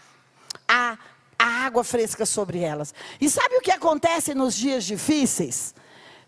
[0.69, 0.99] a
[1.43, 2.95] a água fresca sobre elas.
[3.21, 5.75] E sabe o que acontece nos dias difíceis?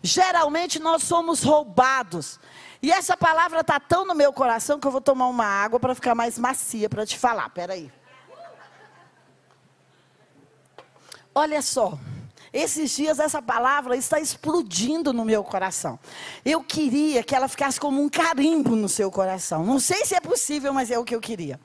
[0.01, 2.37] Geralmente nós somos roubados.
[2.81, 5.95] E essa palavra está tão no meu coração que eu vou tomar uma água para
[5.95, 7.49] ficar mais macia para te falar.
[7.49, 7.89] Peraí.
[11.33, 11.97] Olha só.
[12.55, 15.99] Esses dias essa palavra está explodindo no meu coração.
[16.45, 19.65] Eu queria que ela ficasse como um carimbo no seu coração.
[19.65, 21.59] Não sei se é possível, mas é o que eu queria.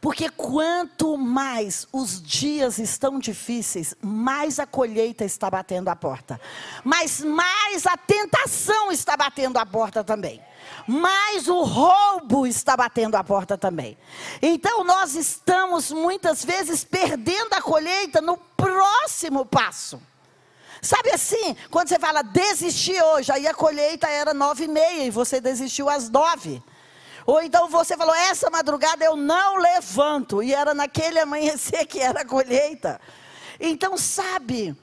[0.00, 6.40] Porque quanto mais os dias estão difíceis, mais a colheita está batendo a porta.
[6.84, 10.40] Mas mais a tentação está batendo a porta também.
[10.86, 13.96] Mais o roubo está batendo a porta também.
[14.40, 20.00] Então nós estamos muitas vezes perdendo a colheita no próximo passo.
[20.82, 25.10] Sabe assim, quando você fala desistir hoje, aí a colheita era nove e meia e
[25.10, 26.62] você desistiu às nove.
[27.26, 30.42] Ou então você falou, essa madrugada eu não levanto.
[30.42, 33.00] E era naquele amanhecer que era a colheita.
[33.60, 34.74] Então, sabe,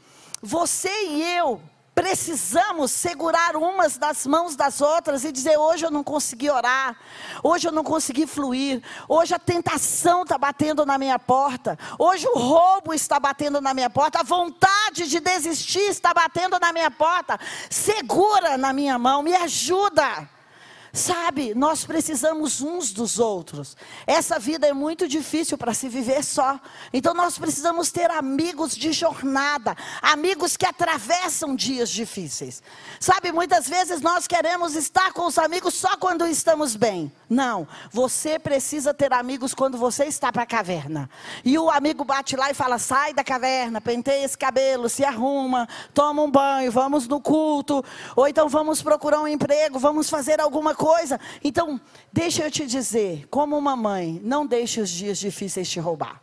[0.42, 1.62] você e eu
[1.98, 6.96] precisamos segurar umas das mãos das outras e dizer: hoje eu não consegui orar,
[7.42, 12.38] hoje eu não consegui fluir, hoje a tentação está batendo na minha porta, hoje o
[12.38, 17.40] roubo está batendo na minha porta, a vontade de desistir está batendo na minha porta.
[17.68, 20.37] Segura na minha mão, me ajuda.
[20.94, 23.76] Sabe, nós precisamos uns dos outros.
[24.06, 26.60] Essa vida é muito difícil para se viver só.
[26.94, 32.64] Então nós precisamos ter amigos de jornada, amigos que atravessam dias difíceis.
[33.00, 37.12] Sabe, muitas vezes nós queremos estar com os amigos só quando estamos bem.
[37.30, 41.10] Não, você precisa ter amigos quando você está para a caverna.
[41.44, 45.68] E o amigo bate lá e fala: sai da caverna, penteia esse cabelo, se arruma,
[45.94, 47.84] toma um banho, vamos no culto,
[48.16, 51.20] ou então vamos procurar um emprego, vamos fazer alguma coisa.
[51.44, 51.82] Então,
[52.14, 56.22] deixa eu te dizer, como uma mãe, não deixe os dias difíceis te roubar.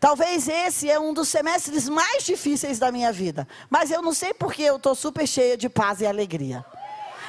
[0.00, 3.46] Talvez esse é um dos semestres mais difíceis da minha vida.
[3.70, 6.64] Mas eu não sei porque eu estou super cheia de paz e alegria.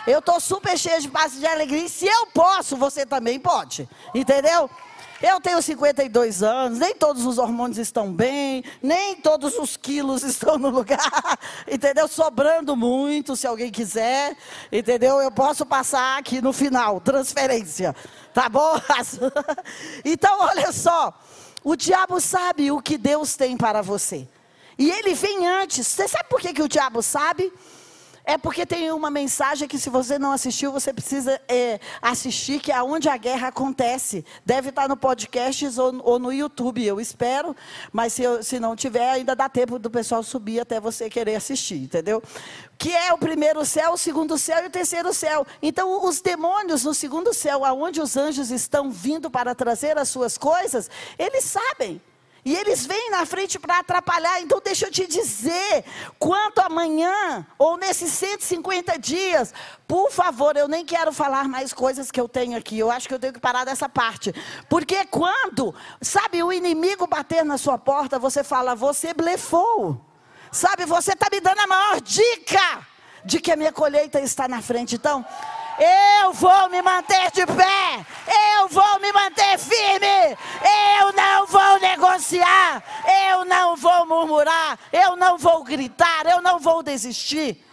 [0.07, 1.85] Eu estou super cheia de paz e alegria.
[1.85, 3.87] E se eu posso, você também pode.
[4.15, 4.67] Entendeu?
[5.25, 10.57] Eu tenho 52 anos, nem todos os hormônios estão bem, nem todos os quilos estão
[10.57, 12.09] no lugar, entendeu?
[12.09, 14.35] Sobrando muito, se alguém quiser,
[14.69, 15.21] entendeu?
[15.21, 17.95] Eu posso passar aqui no final, transferência,
[18.33, 18.73] tá bom?
[20.03, 21.17] Então, olha só,
[21.63, 24.27] o diabo sabe o que Deus tem para você.
[24.77, 25.87] E ele vem antes.
[25.87, 27.53] Você sabe por que, que o diabo sabe?
[28.25, 32.71] É porque tem uma mensagem que se você não assistiu, você precisa é, assistir, que
[32.71, 34.23] é onde a guerra acontece.
[34.45, 37.53] Deve estar no podcast ou, ou no YouTube, eu espero.
[37.91, 41.35] Mas se, eu, se não tiver, ainda dá tempo do pessoal subir até você querer
[41.35, 42.23] assistir, entendeu?
[42.77, 45.45] Que é o primeiro céu, o segundo céu e o terceiro céu.
[45.61, 50.37] Então, os demônios no segundo céu, aonde os anjos estão vindo para trazer as suas
[50.37, 52.01] coisas, eles sabem.
[52.45, 54.41] E eles vêm na frente para atrapalhar.
[54.41, 55.85] Então, deixa eu te dizer:
[56.19, 59.53] quanto amanhã, ou nesses 150 dias,
[59.87, 62.77] por favor, eu nem quero falar mais coisas que eu tenho aqui.
[62.77, 64.33] Eu acho que eu tenho que parar dessa parte.
[64.67, 70.01] Porque quando, sabe, o inimigo bater na sua porta, você fala, você blefou.
[70.51, 72.85] Sabe, você está me dando a maior dica
[73.25, 74.95] de que a minha colheita está na frente.
[74.95, 75.25] Então,
[75.79, 78.05] eu vou me manter de pé.
[78.59, 80.37] Eu vou me manter firme.
[80.99, 82.83] Eu não vou negociar.
[83.29, 84.77] Eu não vou murmurar.
[84.91, 86.25] Eu não vou gritar.
[86.25, 87.63] Eu não vou desistir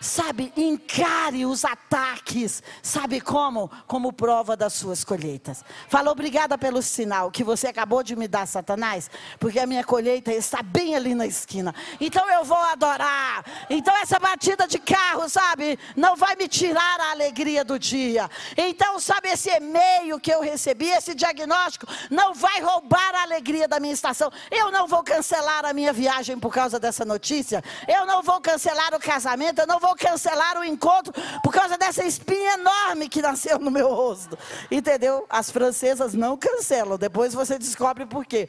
[0.00, 3.70] sabe, encare os ataques, sabe como?
[3.86, 5.64] Como prova das suas colheitas.
[5.88, 10.32] Fala, obrigada pelo sinal que você acabou de me dar, Satanás, porque a minha colheita
[10.32, 11.74] está bem ali na esquina.
[12.00, 13.44] Então eu vou adorar.
[13.68, 18.30] Então essa batida de carro, sabe, não vai me tirar a alegria do dia.
[18.56, 23.80] Então, sabe, esse e-mail que eu recebi, esse diagnóstico, não vai roubar a alegria da
[23.80, 24.30] minha estação.
[24.50, 27.62] Eu não vou cancelar a minha viagem por causa dessa notícia.
[27.86, 31.78] Eu não vou cancelar o casamento, eu não vou vou cancelar o encontro por causa
[31.78, 34.38] dessa espinha enorme que nasceu no meu rosto.
[34.70, 35.24] Entendeu?
[35.30, 38.48] As francesas não cancelam, depois você descobre por quê.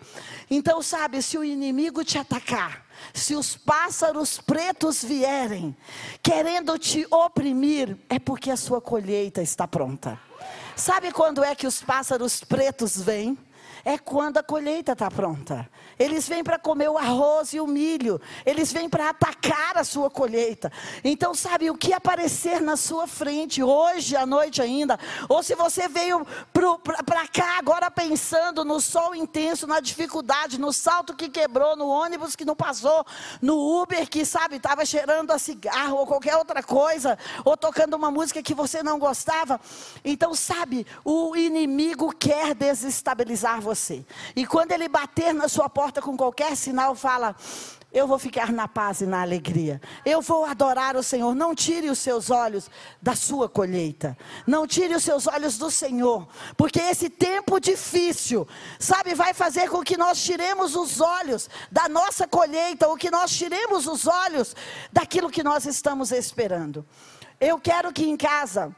[0.50, 5.76] Então, sabe, se o inimigo te atacar, se os pássaros pretos vierem
[6.22, 10.20] querendo te oprimir, é porque a sua colheita está pronta.
[10.76, 13.38] Sabe quando é que os pássaros pretos vêm?
[13.84, 15.70] É quando a colheita está pronta.
[15.98, 18.22] Eles vêm para comer o arroz e o milho.
[18.46, 20.72] Eles vêm para atacar a sua colheita.
[21.04, 25.88] Então, sabe, o que aparecer na sua frente hoje à noite ainda, ou se você
[25.88, 31.88] veio para cá agora pensando no sol intenso, na dificuldade, no salto que quebrou, no
[31.88, 33.06] ônibus que não passou,
[33.42, 38.12] no Uber que, sabe, estava cheirando a cigarro ou qualquer outra coisa, ou tocando uma
[38.12, 39.60] música que você não gostava.
[40.04, 44.04] Então, sabe, o inimigo quer desestabilizar você você.
[44.36, 47.36] E quando ele bater na sua porta com qualquer sinal, fala:
[47.92, 49.82] eu vou ficar na paz e na alegria.
[50.06, 51.34] Eu vou adorar o Senhor.
[51.36, 52.70] Não tire os seus olhos
[53.02, 54.18] da sua colheita.
[54.46, 56.28] Não tire os seus olhos do Senhor.
[56.56, 58.48] Porque esse tempo difícil,
[58.80, 63.32] sabe, vai fazer com que nós tiremos os olhos da nossa colheita, ou que nós
[63.32, 64.56] tiremos os olhos
[64.92, 66.86] daquilo que nós estamos esperando.
[67.40, 68.76] Eu quero que em casa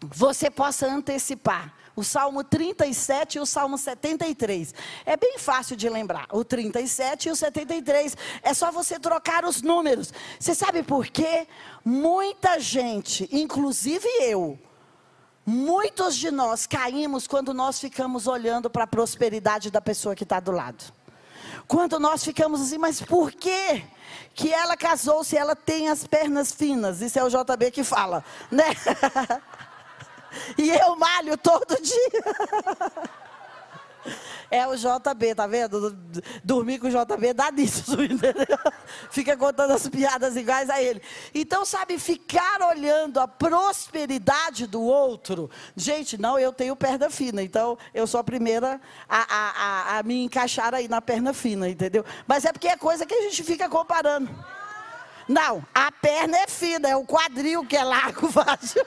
[0.00, 4.74] você possa antecipar o Salmo 37 e o Salmo 73.
[5.04, 6.26] É bem fácil de lembrar.
[6.32, 8.16] O 37 e o 73.
[8.42, 10.12] É só você trocar os números.
[10.38, 11.46] Você sabe por quê?
[11.84, 14.58] Muita gente, inclusive eu,
[15.46, 20.40] muitos de nós caímos quando nós ficamos olhando para a prosperidade da pessoa que está
[20.40, 20.84] do lado.
[21.66, 23.84] Quando nós ficamos assim, mas por quê?
[24.34, 27.00] Que ela casou se ela tem as pernas finas?
[27.00, 28.64] Isso é o JB que fala, né?
[30.58, 32.24] E eu malho todo dia.
[34.50, 35.96] É o JB, tá vendo?
[36.44, 38.58] Dormir com o JB dá nisso, entendeu?
[39.10, 41.02] Fica contando as piadas iguais a ele.
[41.34, 45.50] Então, sabe, ficar olhando a prosperidade do outro.
[45.74, 49.50] Gente, não, eu tenho perna fina, então eu sou a primeira a, a,
[49.96, 52.04] a, a me encaixar aí na perna fina, entendeu?
[52.26, 54.30] Mas é porque é coisa que a gente fica comparando.
[55.28, 58.84] Não, a perna é fina, é o quadril que é largo, fácil.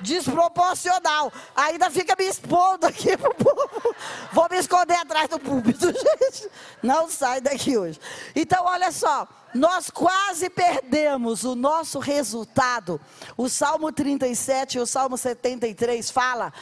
[0.00, 1.32] Desproporcional.
[1.56, 3.94] Ainda fica me expondo aqui pro povo.
[4.32, 6.50] Vou me esconder atrás do púlpito, gente.
[6.82, 7.98] Não sai daqui hoje.
[8.34, 9.26] Então, olha só.
[9.54, 13.00] Nós quase perdemos o nosso resultado.
[13.36, 16.52] O Salmo 37 e o Salmo 73 fala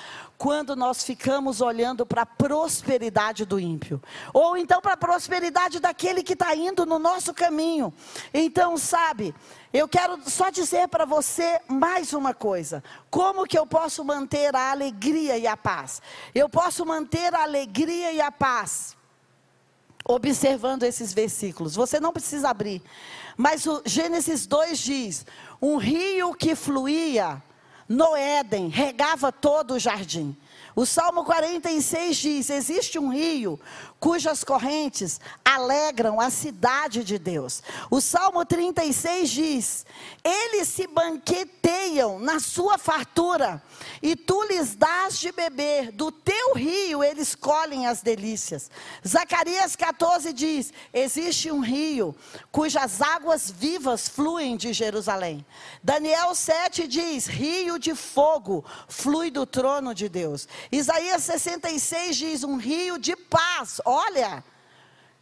[0.43, 4.03] quando nós ficamos olhando para a prosperidade do ímpio,
[4.34, 7.95] ou então para a prosperidade daquele que está indo no nosso caminho.
[8.34, 9.32] Então, sabe,
[9.72, 14.72] eu quero só dizer para você mais uma coisa: como que eu posso manter a
[14.72, 16.03] alegria e a paz?
[16.34, 18.97] Eu posso manter a alegria e a paz
[20.05, 21.76] observando esses versículos.
[21.76, 22.82] Você não precisa abrir,
[23.36, 25.24] mas o Gênesis 2 diz:
[25.62, 27.40] um rio que fluía
[27.93, 30.36] no Éden, regava todo o jardim.
[30.74, 33.61] O Salmo 46 diz: existe um rio
[34.00, 37.62] cujas correntes alegram a cidade de Deus.
[37.90, 39.86] O Salmo 36 diz:
[40.24, 43.62] Eles se banqueteiam na sua fartura,
[44.03, 48.70] e tu lhes dás de beber, do teu rio eles colhem as delícias.
[49.07, 52.14] Zacarias 14 diz: Existe um rio
[52.50, 55.44] cujas águas vivas fluem de Jerusalém.
[55.82, 60.41] Daniel 7 diz: Rio de fogo flui do trono de Deus.
[60.70, 64.45] Isaías 66 diz: Um rio de paz Olha,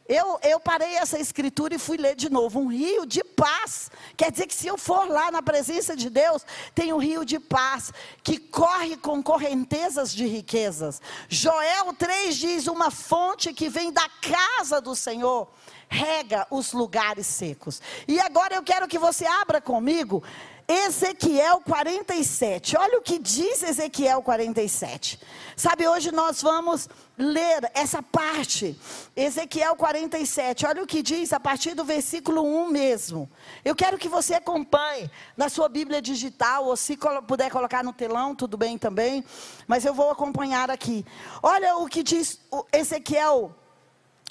[0.09, 2.59] eu, eu parei essa escritura e fui ler de novo.
[2.59, 3.91] Um rio de paz.
[4.17, 6.45] Quer dizer que se eu for lá na presença de Deus,
[6.75, 7.93] tem um rio de paz
[8.23, 11.01] que corre com correntezas de riquezas.
[11.29, 15.49] Joel 3 diz: uma fonte que vem da casa do Senhor
[15.89, 17.81] rega os lugares secos.
[18.09, 20.25] E agora eu quero que você abra comigo
[20.71, 22.77] Ezequiel 47.
[22.77, 25.19] Olha o que diz Ezequiel 47.
[25.57, 28.79] Sabe, hoje nós vamos ler essa parte.
[29.17, 30.65] Ezequiel 47.
[30.67, 33.29] Olha o que diz a partir do versículo 1 mesmo.
[33.65, 36.97] Eu quero que você acompanhe na sua Bíblia digital, ou se
[37.27, 39.25] puder colocar no telão, tudo bem também.
[39.67, 41.05] Mas eu vou acompanhar aqui.
[41.43, 42.39] Olha o que diz
[42.73, 43.57] Ezequiel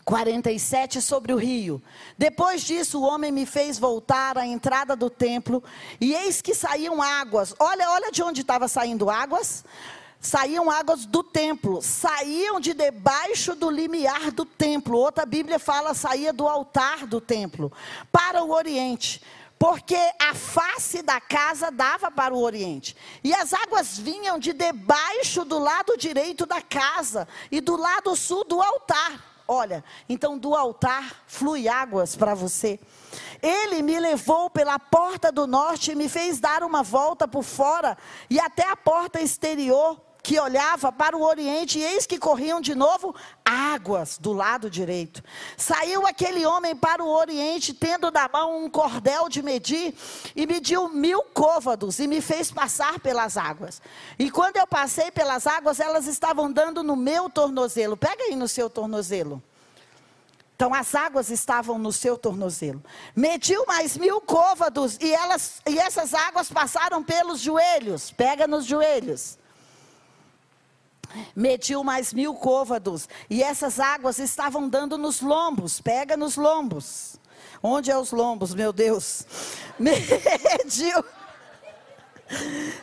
[0.09, 1.79] 47 sobre o rio.
[2.17, 5.63] Depois disso, o homem me fez voltar à entrada do templo,
[6.01, 7.53] e eis que saíam águas.
[7.59, 9.63] Olha, olha de onde estava saindo águas.
[10.19, 14.97] Saíam águas do templo, saíam de debaixo do limiar do templo.
[14.97, 17.71] Outra Bíblia fala saía do altar do templo
[18.11, 19.21] para o oriente
[19.59, 22.95] porque a face da casa dava para o oriente.
[23.21, 28.45] E as águas vinham de debaixo do lado direito da casa e do lado sul
[28.45, 29.28] do altar.
[29.51, 32.79] Olha, então do altar flui águas para você.
[33.41, 37.97] Ele me levou pela porta do norte e me fez dar uma volta por fora
[38.29, 42.75] e até a porta exterior que olhava para o oriente, e eis que corriam de
[42.75, 45.23] novo águas do lado direito.
[45.57, 49.93] Saiu aquele homem para o oriente, tendo na mão um cordel de medir,
[50.35, 53.81] e mediu mil côvados, e me fez passar pelas águas.
[54.17, 57.95] E quando eu passei pelas águas, elas estavam dando no meu tornozelo.
[57.95, 59.41] Pega aí no seu tornozelo.
[60.55, 62.83] Então as águas estavam no seu tornozelo.
[63.15, 68.11] Mediu mais mil côvados e, elas, e essas águas passaram pelos joelhos.
[68.11, 69.39] Pega nos joelhos
[71.35, 77.19] mediu mais mil côvados, e essas águas estavam dando nos lombos, pega nos lombos.
[77.61, 79.25] Onde é os lombos, meu Deus?
[79.79, 81.03] Mediu.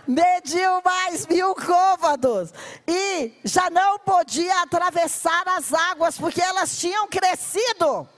[0.07, 2.53] Mediu mais mil côvados
[2.87, 8.09] e já não podia atravessar as águas porque elas tinham crescido.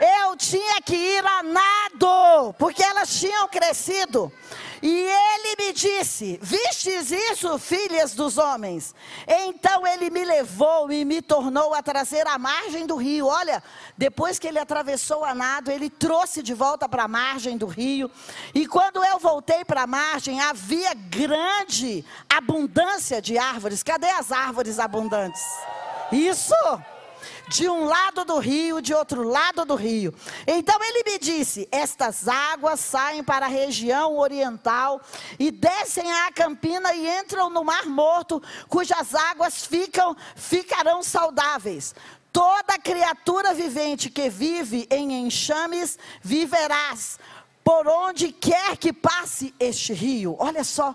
[0.00, 4.32] Eu tinha que ir a nado porque elas tinham crescido.
[4.86, 8.94] E ele me disse: Vistes isso, filhas dos homens?
[9.26, 13.26] Então ele me levou e me tornou a trazer a margem do rio.
[13.26, 13.62] Olha,
[13.96, 18.10] depois que ele atravessou a nado, ele trouxe de volta para a margem do rio.
[18.54, 23.82] E quando eu voltei para a margem, havia grande abundância de árvores.
[23.82, 25.42] Cadê as árvores abundantes?
[26.12, 26.54] Isso!
[27.48, 30.14] De um lado do rio, de outro lado do rio.
[30.46, 35.00] Então ele me disse: Estas águas saem para a região oriental
[35.38, 41.94] e descem à campina e entram no Mar Morto, cujas águas ficam ficarão saudáveis.
[42.32, 47.18] Toda criatura vivente que vive em enxames viverás
[47.62, 50.36] por onde quer que passe este rio.
[50.38, 50.94] Olha só,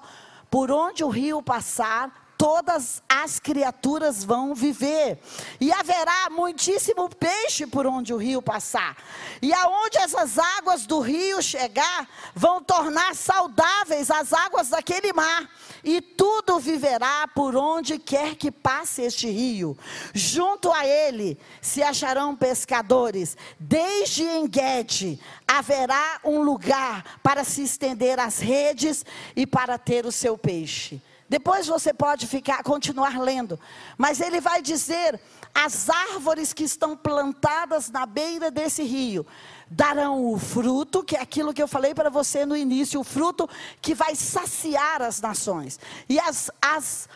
[0.52, 5.20] por onde o rio passar, todas as criaturas vão viver.
[5.60, 8.96] E haverá muitíssimo peixe por onde o rio passar.
[9.42, 15.50] E aonde essas águas do rio chegar, vão tornar saudáveis as águas daquele mar.
[15.84, 19.78] E tudo viverá por onde quer que passe este rio.
[20.14, 23.36] Junto a ele se acharão pescadores.
[23.60, 30.38] Desde Enguete haverá um lugar para se estender as redes e para ter o seu
[30.38, 31.02] peixe.
[31.30, 33.60] Depois você pode ficar, continuar lendo,
[33.96, 35.22] mas ele vai dizer:
[35.54, 39.26] as árvores que estão plantadas na beira desse rio
[39.70, 43.48] darão o fruto, que é aquilo que eu falei para você no início, o fruto
[43.80, 45.80] que vai saciar as nações.
[46.10, 47.08] E as, as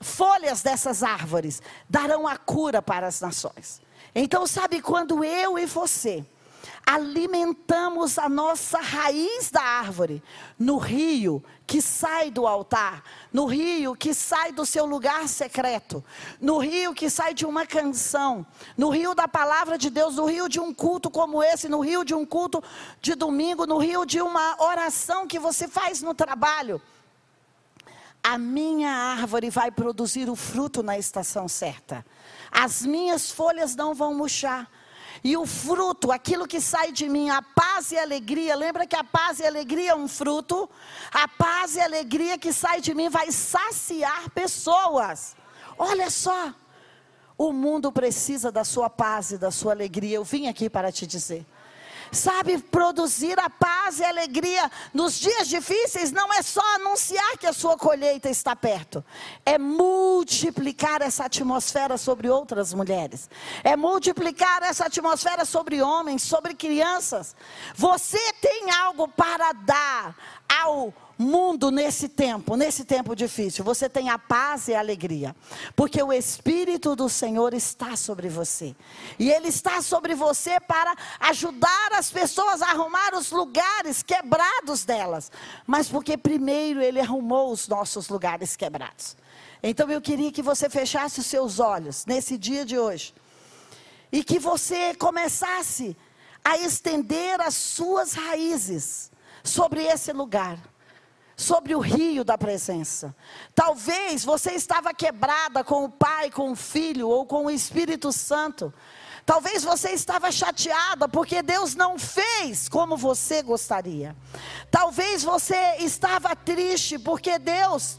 [0.00, 3.80] folhas dessas árvores darão a cura para as nações.
[4.12, 6.24] Então, sabe quando eu e você
[6.86, 10.22] alimentamos a nossa raiz da árvore
[10.58, 13.02] no rio que sai do altar,
[13.32, 16.04] no rio que sai do seu lugar secreto,
[16.40, 18.46] no rio que sai de uma canção,
[18.76, 22.04] no rio da palavra de Deus, no rio de um culto como esse, no rio
[22.04, 22.62] de um culto
[23.00, 26.80] de domingo, no rio de uma oração que você faz no trabalho.
[28.22, 32.04] A minha árvore vai produzir o fruto na estação certa.
[32.50, 34.70] As minhas folhas não vão murchar
[35.24, 38.94] e o fruto, aquilo que sai de mim, a paz e a alegria, lembra que
[38.94, 40.68] a paz e a alegria é um fruto?
[41.10, 45.34] A paz e a alegria que sai de mim vai saciar pessoas.
[45.78, 46.52] Olha só,
[47.38, 50.16] o mundo precisa da sua paz e da sua alegria.
[50.16, 51.46] Eu vim aqui para te dizer
[52.12, 57.46] sabe, produzir a paz e a alegria nos dias difíceis não é só anunciar que
[57.46, 59.04] a sua colheita está perto,
[59.44, 63.28] é multiplicar essa atmosfera sobre outras mulheres,
[63.62, 67.34] é multiplicar essa atmosfera sobre homens, sobre crianças.
[67.74, 70.16] Você tem algo para dar
[70.48, 75.34] ao mundo nesse tempo, nesse tempo difícil, você tem a paz e a alegria,
[75.76, 78.74] porque o Espírito do Senhor está sobre você,
[79.18, 85.30] e Ele está sobre você para ajudar as pessoas a arrumar os lugares quebrados delas,
[85.66, 89.16] mas porque primeiro Ele arrumou os nossos lugares quebrados.
[89.62, 93.14] Então eu queria que você fechasse os seus olhos nesse dia de hoje,
[94.10, 95.96] e que você começasse
[96.44, 99.10] a estender as suas raízes
[99.42, 100.58] sobre esse lugar
[101.36, 103.14] sobre o rio da presença.
[103.54, 108.72] Talvez você estava quebrada com o Pai, com o Filho ou com o Espírito Santo.
[109.26, 114.14] Talvez você estava chateada porque Deus não fez como você gostaria.
[114.70, 117.98] Talvez você estava triste porque Deus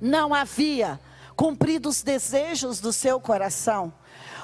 [0.00, 0.98] não havia
[1.36, 3.92] cumprido os desejos do seu coração.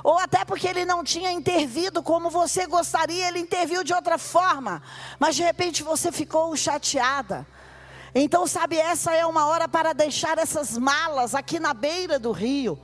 [0.05, 4.83] Ou até porque ele não tinha intervido como você gostaria, ele interviu de outra forma.
[5.19, 7.47] Mas de repente você ficou chateada.
[8.19, 12.79] Então, sabe, essa é uma hora para deixar essas malas aqui na beira do rio.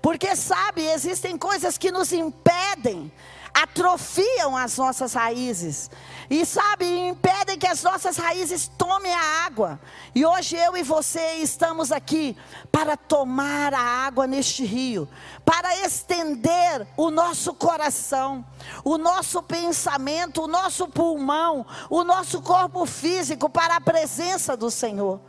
[0.00, 3.12] Porque, sabe, existem coisas que nos impedem
[3.52, 5.90] atrofiam as nossas raízes.
[6.28, 9.80] E sabe, impedem que as nossas raízes tomem a água.
[10.14, 12.36] E hoje eu e você estamos aqui
[12.70, 15.08] para tomar a água neste rio,
[15.44, 18.44] para estender o nosso coração,
[18.84, 25.20] o nosso pensamento, o nosso pulmão, o nosso corpo físico para a presença do Senhor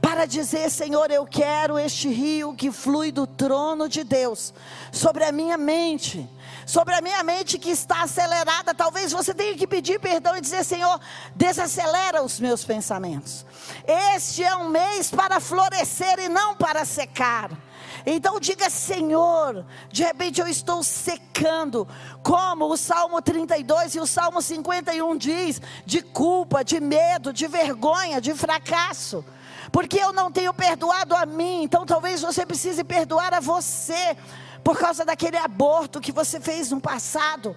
[0.00, 4.52] para dizer: Senhor, eu quero este rio que flui do trono de Deus
[4.92, 6.28] sobre a minha mente,
[6.66, 8.74] sobre a minha mente que está acelerada.
[8.74, 11.00] Talvez você tenha que pedir perdão e dizer: Senhor,
[11.34, 13.46] desacelera os meus pensamentos.
[13.86, 17.50] Este é um mês para florescer e não para secar.
[18.04, 21.88] Então diga, Senhor, de repente eu estou secando,
[22.22, 28.20] como o Salmo 32 e o Salmo 51 diz, de culpa, de medo, de vergonha,
[28.20, 29.24] de fracasso
[29.72, 34.16] porque eu não tenho perdoado a mim, então talvez você precise perdoar a você
[34.66, 37.56] por causa daquele aborto que você fez no passado.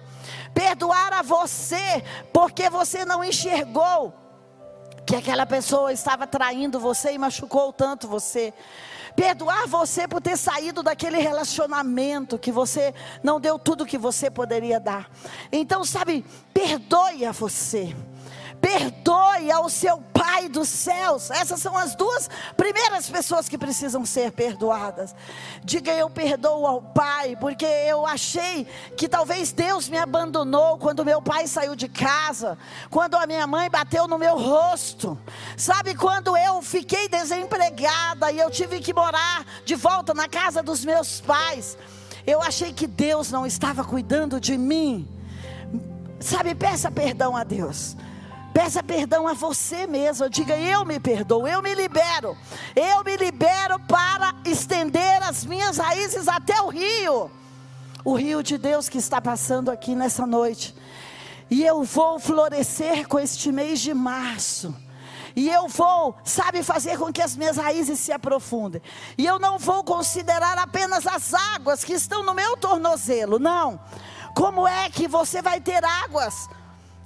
[0.54, 4.14] Perdoar a você porque você não enxergou
[5.04, 8.54] que aquela pessoa estava traindo você e machucou tanto você.
[9.16, 12.94] Perdoar você por ter saído daquele relacionamento que você
[13.24, 15.10] não deu tudo que você poderia dar.
[15.50, 17.92] Então, sabe, perdoe a você
[18.60, 21.30] perdoe ao seu Pai dos céus.
[21.30, 25.14] Essas são as duas primeiras pessoas que precisam ser perdoadas.
[25.64, 31.22] Diga eu perdoo ao Pai, porque eu achei que talvez Deus me abandonou quando meu
[31.22, 32.58] pai saiu de casa,
[32.90, 35.18] quando a minha mãe bateu no meu rosto.
[35.56, 40.84] Sabe quando eu fiquei desempregada e eu tive que morar de volta na casa dos
[40.84, 41.78] meus pais?
[42.26, 45.08] Eu achei que Deus não estava cuidando de mim.
[46.20, 47.96] Sabe, peça perdão a Deus.
[48.60, 50.28] Peça perdão a você mesmo.
[50.28, 52.36] Diga: Eu me perdoo, eu me libero.
[52.76, 57.30] Eu me libero para estender as minhas raízes até o rio.
[58.04, 60.74] O rio de Deus que está passando aqui nessa noite.
[61.50, 64.76] E eu vou florescer com este mês de março.
[65.34, 68.82] E eu vou, sabe, fazer com que as minhas raízes se aprofundem.
[69.16, 73.38] E eu não vou considerar apenas as águas que estão no meu tornozelo.
[73.38, 73.80] Não.
[74.34, 76.46] Como é que você vai ter águas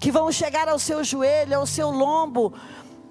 [0.04, 2.52] que vão chegar ao seu joelho, ao seu lombo,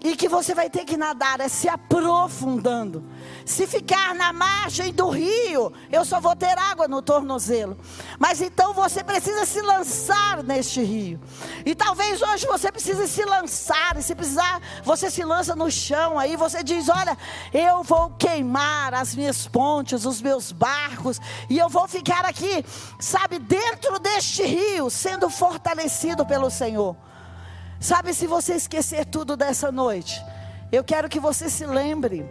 [0.03, 3.01] e que você vai ter que nadar é se aprofundando.
[3.45, 7.77] Se ficar na margem do rio, eu só vou ter água no tornozelo.
[8.19, 11.21] Mas então você precisa se lançar neste rio.
[11.65, 13.95] E talvez hoje você precise se lançar.
[13.97, 16.19] E se precisar, você se lança no chão.
[16.19, 17.17] Aí você diz: Olha,
[17.53, 21.17] eu vou queimar as minhas pontes, os meus barcos.
[21.49, 22.65] E eu vou ficar aqui,
[22.99, 26.93] sabe, dentro deste rio, sendo fortalecido pelo Senhor.
[27.83, 30.23] Sabe, se você esquecer tudo dessa noite,
[30.71, 32.25] eu quero que você se lembre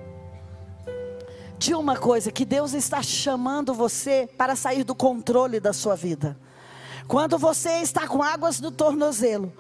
[1.59, 6.39] de uma coisa: que Deus está chamando você para sair do controle da sua vida.
[7.07, 9.53] Quando você está com águas no tornozelo,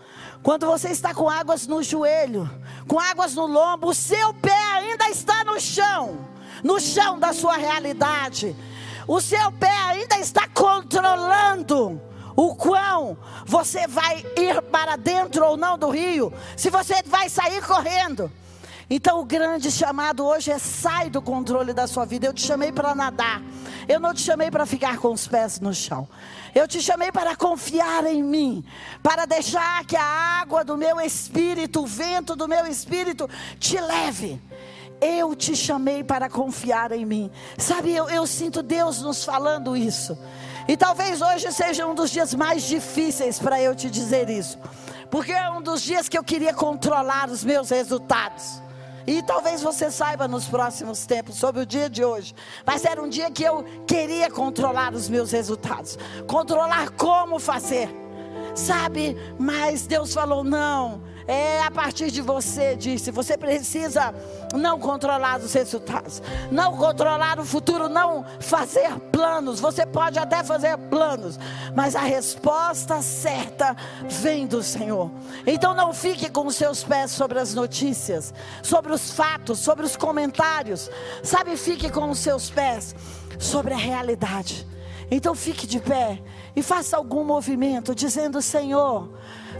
[0.42, 2.50] quando você está com águas no joelho,
[2.88, 6.26] com águas no lombo, o seu pé ainda está no chão,
[6.64, 8.56] no chão da sua realidade.
[9.06, 12.00] O seu pé ainda está controlando
[12.36, 17.62] o quão você vai ir para dentro ou não do rio, se você vai sair
[17.66, 18.30] correndo.
[18.94, 22.26] Então o grande chamado hoje é sai do controle da sua vida.
[22.26, 23.40] Eu te chamei para nadar.
[23.88, 26.06] Eu não te chamei para ficar com os pés no chão.
[26.54, 28.62] Eu te chamei para confiar em mim,
[29.02, 30.04] para deixar que a
[30.42, 33.28] água do meu espírito, o vento do meu espírito
[33.58, 34.38] te leve.
[35.00, 37.30] Eu te chamei para confiar em mim.
[37.56, 40.16] Sabe, eu, eu sinto Deus nos falando isso.
[40.68, 44.58] E talvez hoje seja um dos dias mais difíceis para eu te dizer isso.
[45.10, 48.62] Porque é um dos dias que eu queria controlar os meus resultados.
[49.06, 52.34] E talvez você saiba nos próximos tempos sobre o dia de hoje.
[52.64, 57.90] Mas era um dia que eu queria controlar os meus resultados, controlar como fazer.
[58.54, 59.16] Sabe?
[59.38, 63.10] Mas Deus falou: não é a partir de você, disse.
[63.10, 64.14] Você precisa
[64.54, 69.60] não controlar os resultados, não controlar o futuro, não fazer planos.
[69.60, 71.38] Você pode até fazer planos,
[71.74, 73.76] mas a resposta certa
[74.08, 75.10] vem do Senhor.
[75.46, 79.96] Então não fique com os seus pés sobre as notícias, sobre os fatos, sobre os
[79.96, 80.90] comentários.
[81.22, 82.94] Sabe, fique com os seus pés
[83.38, 84.66] sobre a realidade.
[85.10, 86.22] Então fique de pé
[86.56, 89.10] e faça algum movimento dizendo: Senhor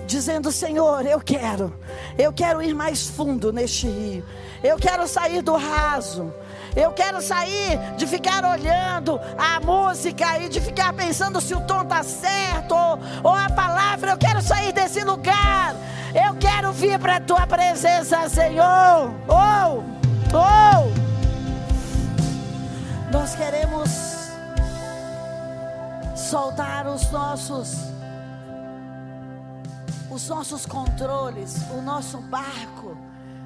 [0.07, 1.72] dizendo: Senhor, eu quero,
[2.18, 4.24] eu quero ir mais fundo neste rio,
[4.62, 6.32] eu quero sair do raso.
[6.74, 11.82] Eu quero sair de ficar olhando a música e de ficar pensando se o tom
[11.82, 14.12] está certo ou, ou a palavra.
[14.12, 15.76] Eu quero sair desse lugar.
[16.14, 19.11] Eu quero vir para a tua presença, Senhor.
[19.28, 19.82] Oh,
[20.34, 21.03] oh.
[23.12, 23.90] Nós queremos
[26.16, 27.91] soltar os nossos
[30.13, 32.97] os nossos controles, o nosso barco.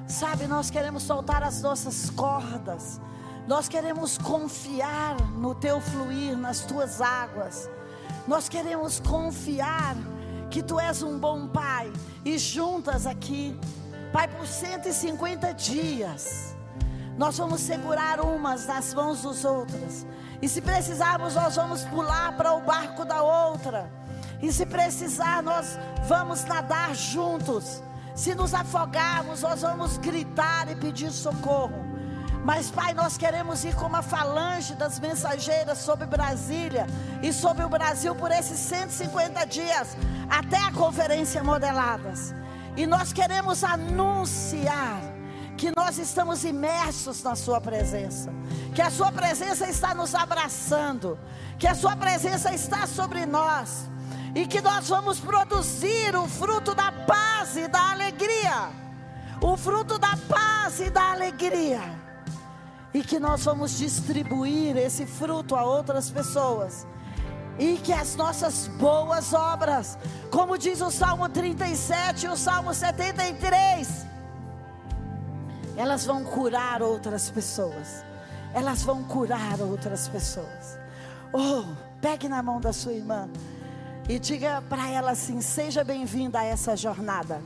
[0.05, 2.99] Sabe, nós queremos soltar as nossas cordas.
[3.47, 7.69] Nós queremos confiar no teu fluir, nas tuas águas.
[8.27, 9.95] Nós queremos confiar
[10.49, 11.91] que tu és um bom pai
[12.25, 13.57] e juntas aqui,
[14.11, 16.55] pai, por 150 dias,
[17.17, 20.05] nós vamos segurar umas nas mãos dos outras.
[20.41, 23.89] E se precisarmos, nós vamos pular para o barco da outra.
[24.41, 25.77] E se precisar, nós
[26.07, 27.81] vamos nadar juntos.
[28.15, 31.85] Se nos afogarmos, nós vamos gritar e pedir socorro.
[32.43, 36.87] Mas, Pai, nós queremos ir como a falange das mensageiras sobre Brasília
[37.21, 39.97] e sobre o Brasil por esses 150 dias,
[40.29, 42.33] até a conferência Modeladas.
[42.75, 45.01] E nós queremos anunciar
[45.57, 48.31] que nós estamos imersos na Sua presença,
[48.73, 51.19] que a Sua presença está nos abraçando,
[51.57, 53.89] que a Sua presença está sobre nós
[54.37, 58.69] e que nós vamos produzir o fruto da paz e da alegria.
[59.41, 61.81] O fruto da paz e da alegria.
[62.93, 66.85] E que nós vamos distribuir esse fruto a outras pessoas.
[67.57, 69.97] E que as nossas boas obras,
[70.29, 74.05] como diz o Salmo 37 e o Salmo 73,
[75.75, 78.05] elas vão curar outras pessoas.
[78.53, 80.77] Elas vão curar outras pessoas.
[81.33, 81.63] Oh,
[81.99, 83.27] pegue na mão da sua irmã
[84.07, 87.41] e diga para ela assim: seja bem-vinda a essa jornada.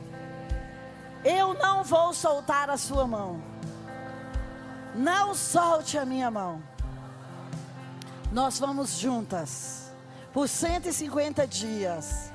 [1.24, 3.42] Eu não vou soltar a sua mão.
[4.94, 6.62] Não solte a minha mão.
[8.30, 9.92] Nós vamos juntas
[10.32, 12.32] por 150 dias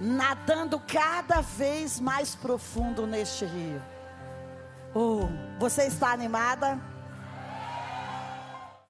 [0.00, 3.80] nadando cada vez mais profundo neste rio.
[4.94, 5.28] Oh,
[5.58, 6.78] você está animada?